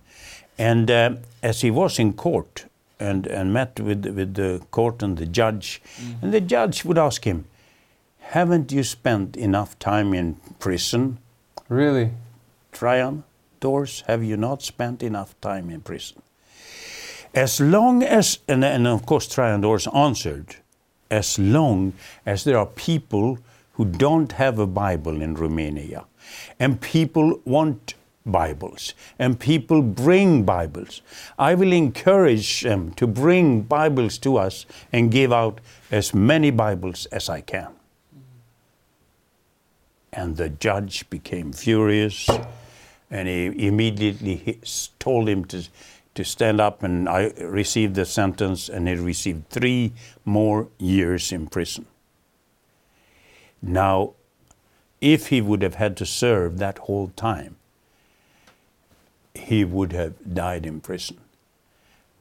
[0.57, 2.65] And uh, as he was in court,
[2.99, 5.81] and, and met with, with the court and the judge.
[5.97, 6.25] Mm-hmm.
[6.25, 7.45] And the judge would ask him,
[8.31, 11.19] Haven't you spent enough time in prison?
[11.69, 12.11] Really?
[12.71, 13.23] Traian,
[13.59, 16.21] Dorz, have you not spent enough time in prison?
[17.33, 20.55] As long as, and, and of course, Traian Dorz answered,
[21.11, 21.93] as long
[22.25, 23.37] as there are people
[23.73, 26.05] who don't have a Bible in Romania,
[26.59, 27.93] and people want
[28.25, 31.01] Bibles and people bring Bibles.
[31.37, 35.59] I will encourage them to bring Bibles to us and give out
[35.91, 37.67] as many Bibles as I can.
[40.15, 42.29] And the judge became furious
[43.09, 44.59] and he immediately
[44.99, 45.63] told him to,
[46.15, 49.93] to stand up and I received the sentence and he received three
[50.23, 51.85] more years in prison.
[53.61, 54.13] Now,
[55.01, 57.57] if he would have had to serve that whole time,
[59.33, 61.17] he would have died in prison.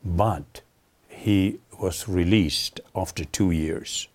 [0.04, 0.62] But
[1.08, 4.08] he was released after two years.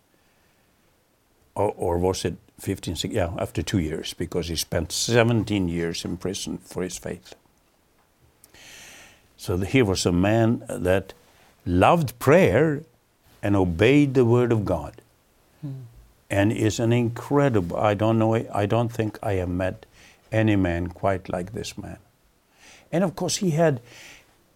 [1.55, 6.17] Or, or was it 15, yeah, after two years, because he spent 17 years in
[6.17, 7.35] prison for his faith.
[9.37, 11.13] So here was a man that
[11.65, 12.81] loved prayer
[13.43, 15.01] and obeyed the word of God.
[15.61, 15.71] Hmm.
[16.29, 19.85] And is an incredible, I don't know, I don't think I have met
[20.31, 21.97] any man quite like this man.
[22.91, 23.79] And of course, he had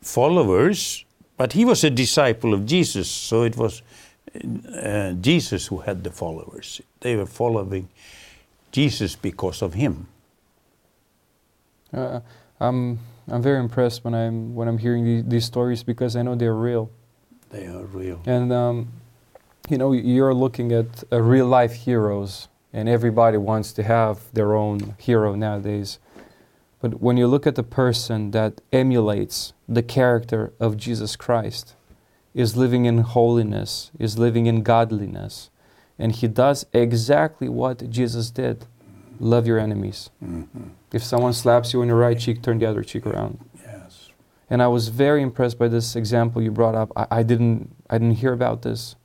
[0.02, 1.06] followers,
[1.38, 3.82] but he was a disciple of Jesus, so it was
[4.36, 6.82] uh, Jesus who had the followers.
[7.00, 7.90] They were following
[8.72, 10.08] Jesus because of him.
[11.94, 12.22] Uh,
[12.60, 16.36] I'm I'm very impressed when I'm when I'm hearing these, these stories because I know
[16.36, 16.90] they're real.
[17.50, 18.22] They are real.
[18.26, 18.88] And um,
[19.70, 24.56] you know, you're looking at uh, real life heroes, and everybody wants to have their
[24.56, 26.00] own hero nowadays.
[26.82, 31.76] But when you look at the person that emulates the character of Jesus Christ,
[32.34, 35.50] is living in holiness, is living in godliness,
[36.00, 38.66] and he does exactly what Jesus did
[39.20, 40.10] love your enemies.
[40.24, 40.72] Mhm.
[40.92, 43.40] If someone slaps you on your right cheek, turn the other cheek around.
[43.64, 44.10] Yes.
[44.50, 46.92] And I was very impressed by this example you brought up.
[46.96, 48.96] I, I didn't I didn't hear about this.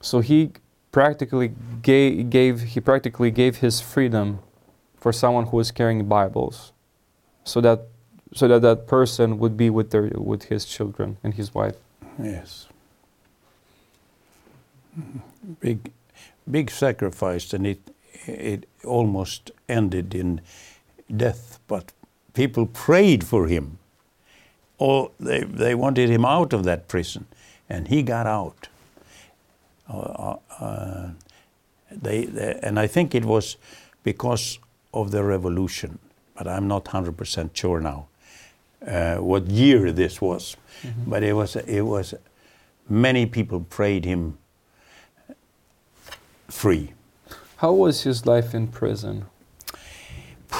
[0.00, 0.50] So he
[0.90, 4.40] practically gave, gave he practically gave his freedom
[4.96, 6.72] for someone who was carrying Bibles,
[7.44, 7.88] so that
[8.34, 11.76] so that that person would be with their with his children and his wife.
[12.20, 12.68] Yes.
[15.60, 15.92] Big,
[16.50, 17.80] big sacrifice, and it
[18.26, 20.40] it almost ended in
[21.16, 21.60] death.
[21.68, 21.92] But
[22.34, 23.78] people prayed for him.
[24.78, 27.26] Or they they wanted him out of that prison,
[27.68, 28.68] and he got out.
[29.88, 31.10] Uh, uh,
[31.90, 33.56] they, they and I think it was
[34.04, 34.58] because
[34.94, 35.98] of the revolution,
[36.36, 38.06] but I'm not hundred percent sure now
[38.86, 40.56] uh, what year this was.
[41.06, 42.14] But it was it was
[42.88, 44.38] many people prayed him
[46.48, 46.92] free.
[47.56, 49.26] How was his life in prison?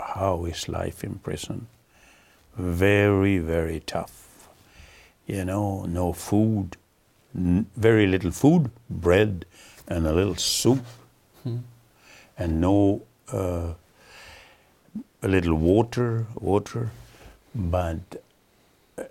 [0.00, 1.66] How is life in prison?
[2.56, 4.48] Very very tough.
[5.26, 6.76] You know, no food,
[7.34, 9.44] n- very little food, bread
[9.88, 10.84] and a little soup,
[11.42, 11.58] Hmm.
[12.38, 13.74] and no uh,
[15.22, 16.90] a little water, water,
[17.54, 18.00] but
[18.98, 19.04] uh,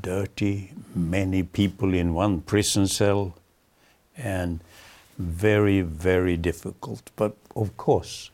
[0.00, 3.34] dirty, many people in one prison cell,
[4.16, 4.60] and
[5.18, 7.10] very, very difficult.
[7.16, 8.30] But of course,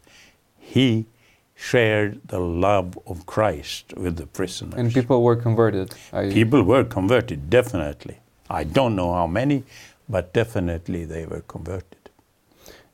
[0.58, 1.06] he
[1.54, 4.74] shared the love of Christ with the prisoners.
[4.78, 5.94] And people were converted.
[6.12, 8.18] I, People were converted, definitely.
[8.50, 9.64] I don't know how many,
[10.08, 12.10] but definitely they were converted.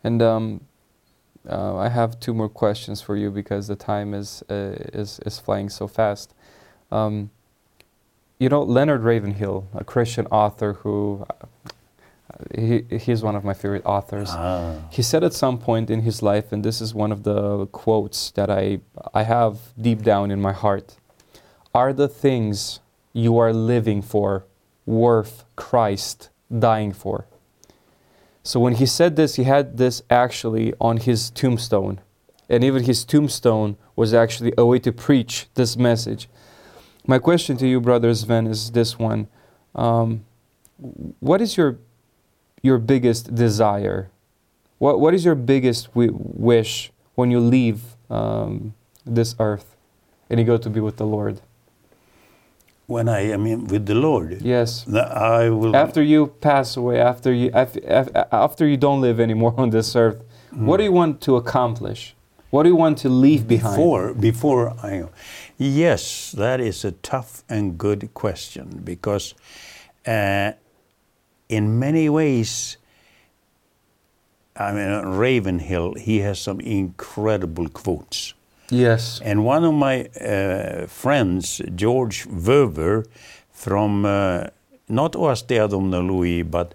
[0.05, 0.61] And um,
[1.49, 4.55] uh, I have two more questions for you because the time is uh,
[4.93, 6.34] is is flying so fast.
[6.90, 7.30] Um,
[8.38, 11.47] you know Leonard Ravenhill, a Christian author who uh,
[12.55, 14.30] he he's one of my favorite authors.
[14.32, 17.66] Ah, He said at some point in his life, and this is one of the
[17.66, 18.80] quotes that I
[19.14, 20.97] I have deep down in my heart:
[21.74, 22.80] "Are the things
[23.12, 24.45] you are living for
[24.86, 27.26] worth Christ dying for?"
[28.43, 32.01] So when he said this, he had this actually on his tombstone.
[32.49, 36.28] And even his tombstone was actually a way to preach this message.
[37.07, 39.28] My question to you, Brother Sven, is this one.
[39.74, 40.24] Um,
[41.20, 41.78] what is your,
[42.62, 44.11] your biggest desire?
[44.78, 48.74] What, what is your biggest wi- wish when you leave um,
[49.07, 49.76] this earth
[50.28, 51.40] and you go to be with the Lord?
[52.93, 54.86] When I am in with the Lord, Yes.
[54.88, 55.74] I will.
[55.74, 59.97] After you pass away, after you, af- af- after you don't live anymore on this
[59.97, 60.20] earth,
[60.68, 62.14] what do you want to accomplish?
[62.51, 63.76] What do you want to leave behind?
[63.76, 65.05] Before, before I,
[65.57, 69.34] yes, that is a tough and good question because,
[70.07, 70.53] uh,
[71.49, 72.76] in many ways,
[74.55, 78.34] I mean, Ravenhill, he has some incredible quotes.
[78.73, 79.20] Yes.
[79.23, 83.05] And one of my uh, friends, George Verwer,
[83.51, 84.47] from uh,
[84.89, 86.75] not Oastea Domnului, but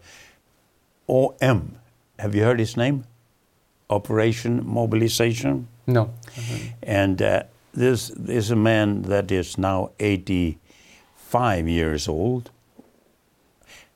[1.09, 1.75] OM.
[2.19, 3.05] Have you heard his name?
[3.89, 5.67] Operation Mobilization.
[5.87, 6.13] No.
[6.83, 7.43] And uh,
[7.73, 12.51] this is a man that is now 85 years old,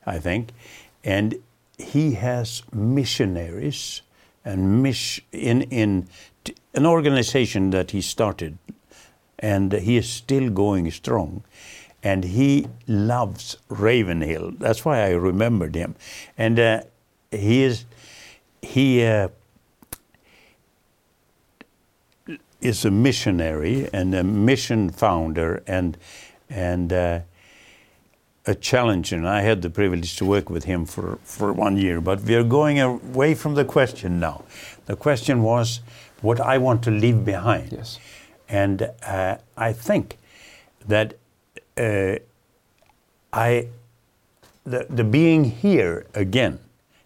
[0.08, 0.54] I think.
[1.04, 1.36] And
[1.78, 4.02] he has missionaries
[4.44, 6.08] and miss in, in
[6.74, 8.58] an organization that he started.
[9.40, 11.44] And he is still going strong.
[12.04, 14.54] And he loves Ravenhill.
[14.58, 15.96] That's why I remembered him.
[16.38, 16.82] And uh,
[17.32, 17.86] he is,
[18.62, 19.30] he, uh,
[22.62, 25.98] is a missionary and a mission founder and
[26.50, 27.20] and uh,
[28.46, 29.16] a challenger.
[29.16, 32.02] And I had the privilege to work with him for, for one year.
[32.02, 34.44] But we are going away from the question now.
[34.86, 35.82] The question was
[36.22, 37.72] what I want to leave behind.
[37.72, 38.00] Yes.
[38.48, 40.18] And uh, I think
[40.88, 41.16] that
[41.78, 42.16] uh,
[43.34, 43.68] I,
[44.66, 46.60] the, the being here again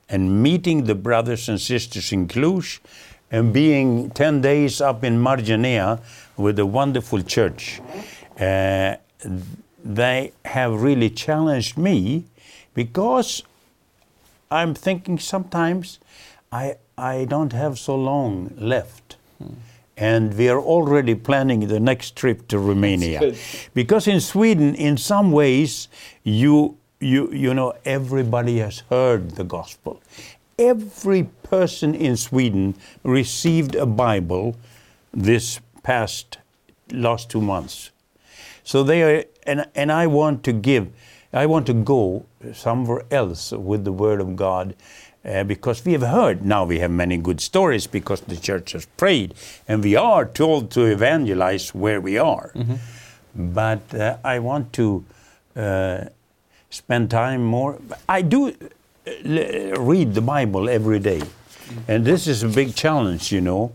[0.09, 2.79] and meeting the brothers and sisters in Cluj
[3.31, 6.01] and being 10 days up in Marginea
[6.37, 7.81] with a wonderful church,
[8.39, 8.95] uh,
[9.83, 12.25] they have really challenged me
[12.73, 13.43] because
[14.51, 15.99] I'm thinking sometimes
[16.51, 19.17] I, I don't have so long left.
[19.97, 23.33] And we are already planning the next trip to Romania.
[23.73, 25.87] Because in Sweden, in some ways,
[26.23, 30.01] you, you, you know, everybody has heard the gospel.
[30.59, 34.55] Every person in Sweden received a Bible
[35.13, 36.37] this past
[36.91, 37.91] last two months.
[38.63, 40.89] So they are, and, and I want to give,
[41.31, 44.75] I want to go somewhere else with the Word of God
[45.25, 48.85] uh, because we have heard, now we have many good stories because the church has
[48.97, 49.33] prayed
[49.67, 52.51] and we are told to evangelize where we are.
[53.35, 55.03] But uh, I want to
[55.55, 56.05] uh,
[56.69, 57.79] spend time more.
[58.07, 58.53] I do uh,
[59.25, 61.21] l- read the Bible every day.
[61.87, 63.71] And this is a big challenge, you know,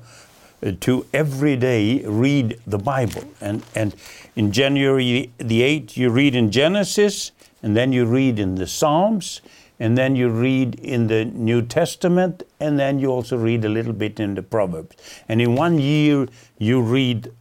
[0.81, 3.25] to every day read the Bible.
[3.41, 3.95] And, and
[4.37, 7.33] in January the 8th, you read in Genesis,
[7.63, 9.41] and then you read in the Psalms,
[9.81, 13.95] and then you read in the New Testament, and then you also read a little
[13.95, 14.95] bit in the Proverbs.
[15.29, 16.29] And in one year,
[16.59, 17.33] you read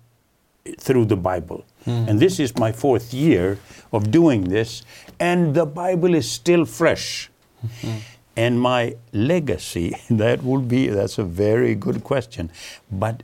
[0.80, 1.66] through the Bible.
[1.84, 2.06] Hmm.
[2.08, 3.60] And this is my fourth year
[3.92, 4.84] of doing this,
[5.20, 7.30] and the Bible is still fresh.
[7.66, 7.98] Mm-hmm.
[8.38, 12.52] And my legacy, that will be, that's a very good question,
[12.90, 13.24] but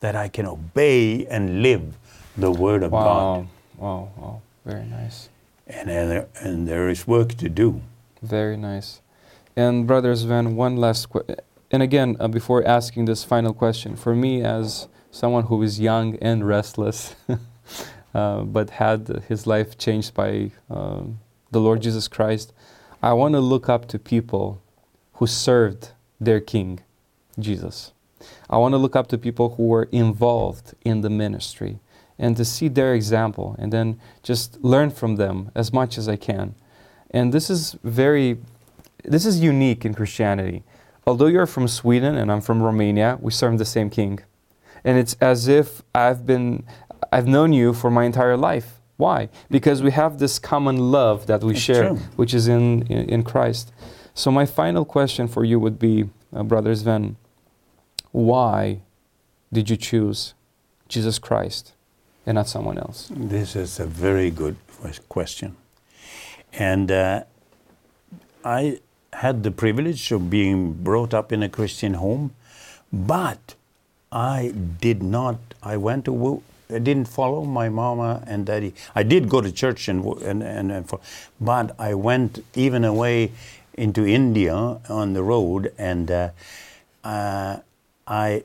[0.00, 1.96] that I can obey and live
[2.36, 3.02] the Word of God.
[3.02, 3.46] Wow.
[3.78, 4.08] Wow.
[4.16, 4.42] Wow.
[4.64, 5.28] Very nice.
[5.66, 7.80] And, and, there- and there is work to do.
[8.22, 9.00] Very nice.
[9.56, 11.36] And brother Sven, one last que-
[11.70, 16.16] and again, uh, before asking this final question, for me as someone who is young
[16.16, 17.14] and restless,
[18.14, 21.18] uh, but had his life changed by um
[21.50, 22.52] the Lord Jesus Christ,
[23.02, 24.62] I want to look up to people
[25.14, 26.80] who served their King,
[27.38, 27.92] Jesus.
[28.48, 31.80] I want to look up to people who were involved in the ministry
[32.18, 36.16] and to see their example and then just learn from them as much as I
[36.16, 36.54] can.
[37.12, 38.38] And this is very,
[39.04, 40.62] this is unique in Christianity.
[41.06, 44.20] Although you're from Sweden and I'm from Romania, we serve the same king.
[44.84, 46.64] And it's as if I've been,
[47.12, 48.80] I've known you for my entire life.
[48.96, 49.28] Why?
[49.50, 51.98] Because we have this common love that we It's share, true.
[52.16, 53.72] which is in, in, in Christ.
[54.14, 57.16] So my final question for you would be, uh, Brother Sven,
[58.12, 58.80] why
[59.52, 60.34] did you choose
[60.88, 61.72] Jesus Christ
[62.26, 63.10] and not someone else?
[63.14, 64.56] This is a very good
[65.08, 65.56] question.
[66.52, 67.24] And uh,
[68.44, 68.80] I
[69.12, 72.34] had the privilege of being brought up in a Christian home,
[72.92, 73.54] but
[74.10, 78.74] I did not, I went to, I didn't follow my mama and daddy.
[78.94, 80.90] I did go to church and, and, and, and
[81.40, 83.32] but I went even away
[83.74, 86.30] into India on the road and uh,
[87.04, 87.58] uh,
[88.06, 88.44] I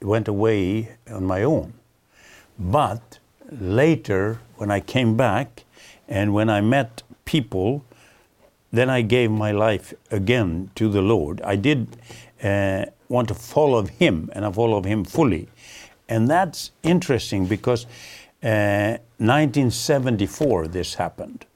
[0.00, 1.74] went away on my own.
[2.58, 3.18] But
[3.50, 5.63] later, when I came back
[6.08, 7.84] and when I met people,
[8.72, 11.40] then I gave my life again to the Lord.
[11.42, 11.96] I did
[12.42, 15.48] uh, want to follow Him, and I followed Him fully.
[16.08, 17.86] And that's interesting because
[18.42, 21.46] uh, 1974 this happened,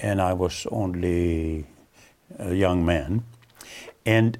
[0.00, 1.66] and I was only
[2.38, 3.24] a young man.
[4.04, 4.38] And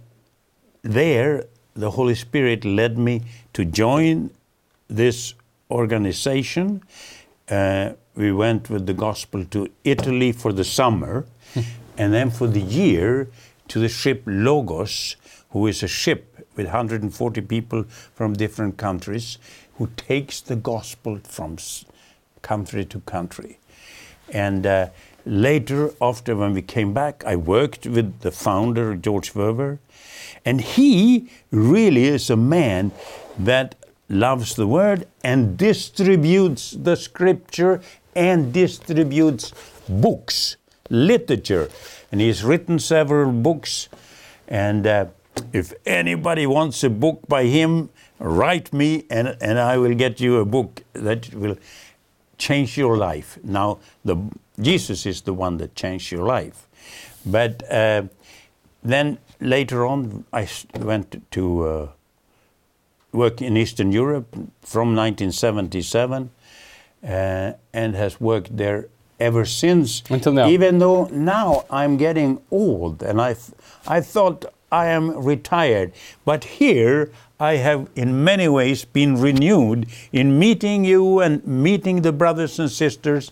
[0.82, 3.22] there, the Holy Spirit led me
[3.52, 4.30] to join
[4.88, 5.34] this
[5.70, 6.82] organization.
[7.48, 11.24] Uh, we went with the gospel to Italy for the summer,
[11.96, 13.30] and then for the year
[13.68, 15.16] to the ship Logos,
[15.50, 19.38] who is a ship with 140 people from different countries,
[19.76, 21.56] who takes the gospel from
[22.42, 23.60] country to country.
[24.30, 24.88] And uh,
[25.24, 29.78] later, after when we came back, I worked with the founder, George Verwer.
[30.44, 32.90] And he really is a man
[33.38, 33.76] that
[34.08, 37.80] loves the word and distributes the scripture
[38.14, 39.52] and distributes
[39.88, 40.56] books,
[40.90, 41.68] literature.
[42.10, 43.88] And he's written several books.
[44.46, 45.06] And uh,
[45.52, 50.38] if anybody wants a book by him, write me and, and I will get you
[50.38, 51.56] a book that will
[52.38, 53.38] change your life.
[53.42, 54.16] Now, the,
[54.60, 56.66] Jesus is the one that changed your life.
[57.26, 58.04] But uh,
[58.82, 60.48] then later on, I
[60.78, 61.88] went to uh,
[63.12, 64.32] work in Eastern Europe
[64.62, 66.30] from 1977
[67.06, 68.88] uh, and has worked there
[69.20, 70.02] ever since.
[70.10, 70.48] Until now.
[70.48, 73.52] Even though now I'm getting old and I, th-
[73.86, 75.92] I thought I am retired.
[76.24, 82.12] But here I have in many ways been renewed in meeting you and meeting the
[82.12, 83.30] brothers and sisters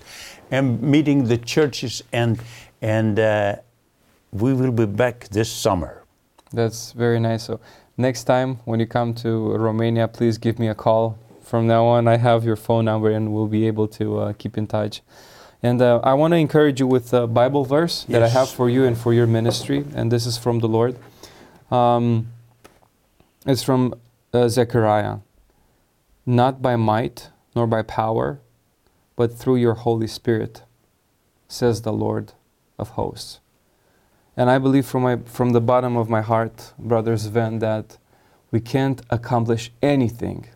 [0.50, 2.40] and meeting the churches and,
[2.80, 3.56] and uh,
[4.32, 6.02] we will be back this summer.
[6.52, 7.44] That's very nice.
[7.44, 7.60] So
[7.96, 11.18] next time when you come to Romania, please give me a call.
[11.46, 14.58] From now on, I have your phone number and we'll be able to uh, keep
[14.58, 15.00] in touch.
[15.62, 18.68] And uh, I want to encourage you with a Bible verse that I have for
[18.68, 20.96] you and for your ministry, and this is from the Lord.
[21.70, 22.32] Um,
[23.46, 23.94] it's from
[24.32, 25.18] uh, Zechariah.
[26.26, 28.40] Not by might nor by power,
[29.14, 30.64] but through your Holy Spirit,
[31.46, 32.32] says the Lord
[32.76, 33.38] of hosts.
[34.36, 37.98] And I believe from, my, from the bottom of my heart, Brother Sven, that
[38.50, 40.48] we can't accomplish anything,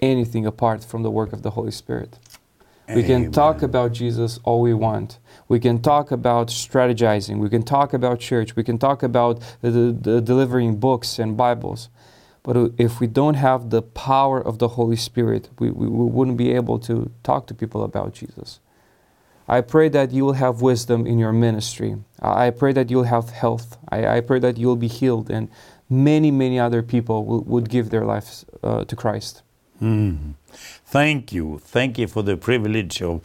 [0.00, 2.18] anything apart from the work of the Holy Spirit.
[2.94, 5.18] We can talk about Jesus all we want.
[5.46, 7.38] We can talk about strategizing.
[7.38, 8.56] We can talk about church.
[8.56, 11.90] We can talk about the, the, delivering books and Bibles.
[12.42, 16.38] But if we don't have the power of the Holy Spirit, we, we, we wouldn't
[16.38, 18.60] be able to talk to people about Jesus.
[19.46, 21.96] I pray that you will have wisdom in your ministry.
[22.20, 23.78] I I pray that you'll have health.
[23.88, 25.48] I, I pray that you'll be healed, and
[25.88, 29.42] many, many other people will, would give their lives uh, to Christ.
[29.82, 30.34] Mm.
[30.86, 31.60] Thank you.
[31.64, 33.20] Thank you for the privilege of,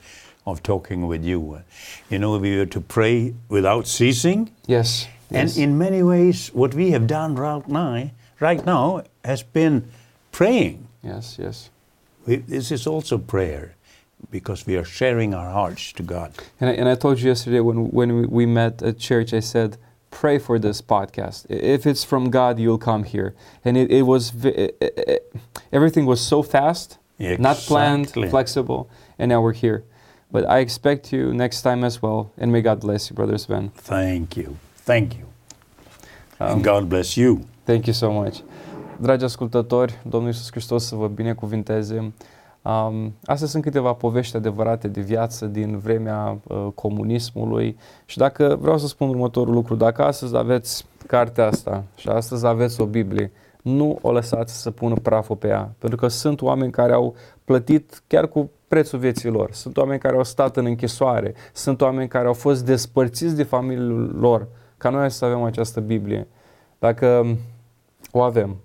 [0.46, 1.62] of talking with you.
[2.10, 4.52] You know, we were to pray without ceasing.
[4.68, 5.08] Yes.
[5.30, 5.58] And yes.
[5.58, 9.90] in many ways, what we have done right now, right now has been
[10.32, 10.88] praying.
[11.04, 11.70] yes, yes.
[12.26, 13.76] We, this is also prayer
[14.32, 16.34] because we are sharing our hearts to God.
[16.62, 19.42] And I, and I told you yesterday when, when we- we met at church, I
[19.42, 19.78] said,
[20.22, 21.46] pray for this podcast.
[21.50, 23.34] If it's from God, you'll come here.
[23.66, 25.20] And it, it was, v- i- i- i-
[25.72, 26.98] everything was so fast,
[27.40, 28.88] not planned, flexible,
[29.18, 29.82] and now we're here.
[30.32, 32.26] But I expect you next time as well.
[32.38, 33.72] And may God bless you, Brother Sven.
[33.76, 34.48] Thank you.
[34.86, 35.26] Thank you.
[36.40, 37.40] Um, and God bless you.
[37.66, 38.36] Thank you so much.
[39.02, 42.14] Dragi ascultători, Domnul Iisus Hristos să vă binecuvinteze.
[42.64, 47.78] Um, astea sunt câteva povești adevărate de viață din vremea uh, comunismului.
[48.06, 52.82] Și dacă vreau să spun următorul lucru, dacă astăzi aveți cartea asta și astăzi aveți
[52.82, 56.94] o Biblie, nu o lăsați să pună praful pe ea, pentru că sunt oameni care
[56.94, 61.82] au plătit chiar cu prețul vieții lor, sunt oameni care au stat în închisoare, sunt
[61.82, 64.48] oameni care au fost despărțiți de familiile lor,
[64.78, 66.28] ca noi să avem această Biblie.
[66.80, 67.38] Dacă
[68.12, 68.58] o avem,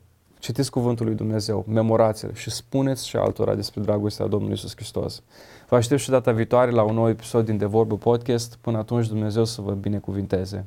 [0.49, 5.23] citiți cuvântul lui Dumnezeu, memorați-l și spuneți și altora despre dragostea Domnului Iisus Hristos.
[5.69, 8.59] Vă aștept și data viitoare la un nou episod din De Vorbă Podcast.
[8.61, 10.67] Până atunci Dumnezeu să vă binecuvinteze.